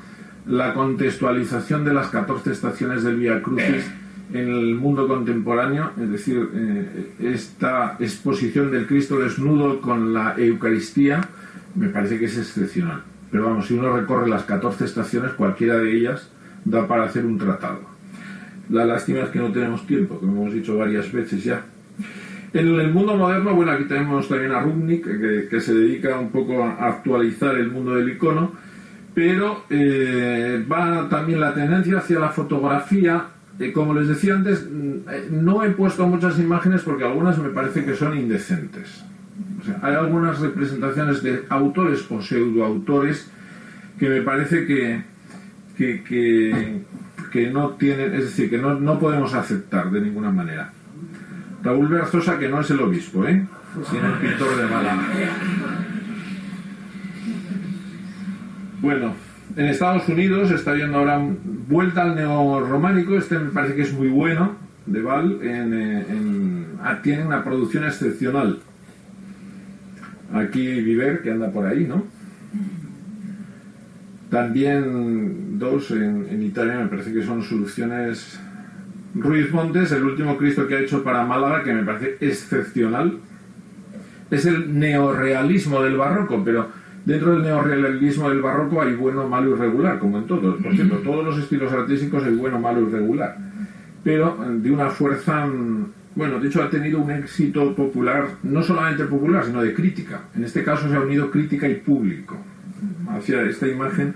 [0.47, 3.85] la contextualización de las 14 estaciones del Via Crucis
[4.33, 11.21] en el mundo contemporáneo, es decir, eh, esta exposición del Cristo desnudo con la Eucaristía,
[11.75, 13.03] me parece que es excepcional.
[13.31, 16.31] Pero vamos, si uno recorre las 14 estaciones, cualquiera de ellas
[16.65, 17.81] da para hacer un tratado.
[18.69, 21.63] La lástima es que no tenemos tiempo, como hemos dicho varias veces ya.
[22.53, 26.63] En el mundo moderno, bueno, aquí tenemos también a Rubnik, que, se dedica un poco
[26.63, 28.51] a actualizar el mundo del icono,
[29.13, 33.27] pero eh, va también la tendencia hacia la fotografía
[33.73, 37.95] como les decía antes, mm, no he puesto muchas imágenes porque algunas me parece que
[37.95, 39.03] son indecentes.
[39.81, 43.29] hay algunas representaciones de autores o pseudoautores
[43.97, 45.01] que me parece que,
[45.77, 50.71] que, no tienen, es decir, que no, no, podemos aceptar de ninguna manera.
[51.63, 53.45] Raúl Berzosa, que no es el obispo, ¿eh?
[53.89, 55.03] sino el pintor de Málaga.
[58.81, 59.13] Bueno,
[59.55, 61.21] en Estados Unidos está viendo ahora
[61.67, 67.25] vuelta al neorrománico, este me parece que es muy bueno, de Val, eh, ah, tiene
[67.25, 68.59] una producción excepcional.
[70.33, 72.05] Aquí Viver, que anda por ahí, ¿no?
[74.29, 78.39] También dos en, en, Italia, me parece que son soluciones.
[79.13, 83.19] Ruiz Montes, el último Cristo que ha hecho para Málaga, que me parece excepcional.
[84.31, 86.69] Es el neorrealismo del barroco, pero
[87.05, 90.61] Dentro del neorrealismo del barroco hay bueno, malo y regular, como en todos.
[90.61, 93.37] Por cierto, todos los estilos artísticos hay bueno, malo y regular.
[94.03, 95.85] Pero eh, de una fuerza, mm,
[96.15, 100.21] bueno, de hecho ha tenido un éxito popular, no solamente popular, sino de crítica.
[100.35, 102.37] En este caso se ha unido crítica y público
[103.09, 104.13] hacia esta imagen.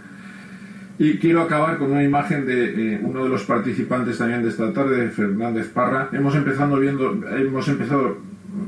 [0.99, 4.71] Y quiero acabar con una imagen de eh, uno de los participantes también de esta
[4.71, 6.09] tarde, Fernández Parra.
[6.13, 8.17] Hemos empezado viendo, hemos empezado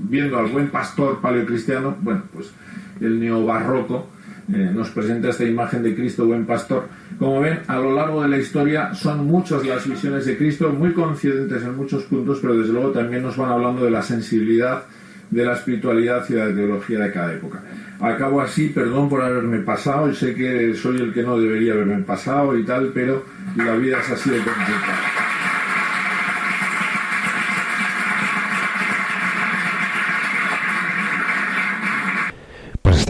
[0.09, 2.53] viendo al buen pastor paleocristiano, bueno, pues
[3.01, 4.09] el neobarroco,
[4.51, 6.87] eh, nos presenta esta imagen de Cristo buen pastor.
[7.19, 10.91] Como ven, a lo largo de la historia son muchas las visiones de Cristo, muy
[10.93, 14.83] coincidentes en muchos puntos, pero desde luego también nos van hablando de la sensibilidad,
[15.29, 17.61] de la espiritualidad y de la teología de cada época.
[17.99, 22.01] Acabo así, perdón por haberme pasado, y sé que soy el que no debería haberme
[22.03, 23.23] pasado y tal, pero
[23.55, 25.18] la vida es así de complicada.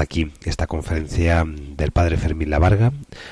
[0.09, 2.91] Aquí esta conferencia del padre Fermín Lavarga,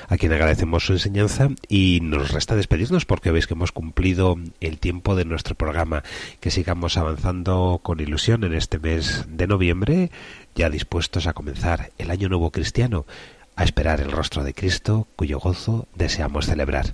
[0.09, 4.77] a quien agradecemos su enseñanza y nos resta despedirnos porque veis que hemos cumplido el
[4.77, 6.03] tiempo de nuestro programa,
[6.39, 10.11] que sigamos avanzando con ilusión en este mes de noviembre,
[10.53, 13.07] ya dispuestos a comenzar el año nuevo cristiano,
[13.55, 16.93] a esperar el rostro de Cristo, cuyo gozo deseamos celebrar.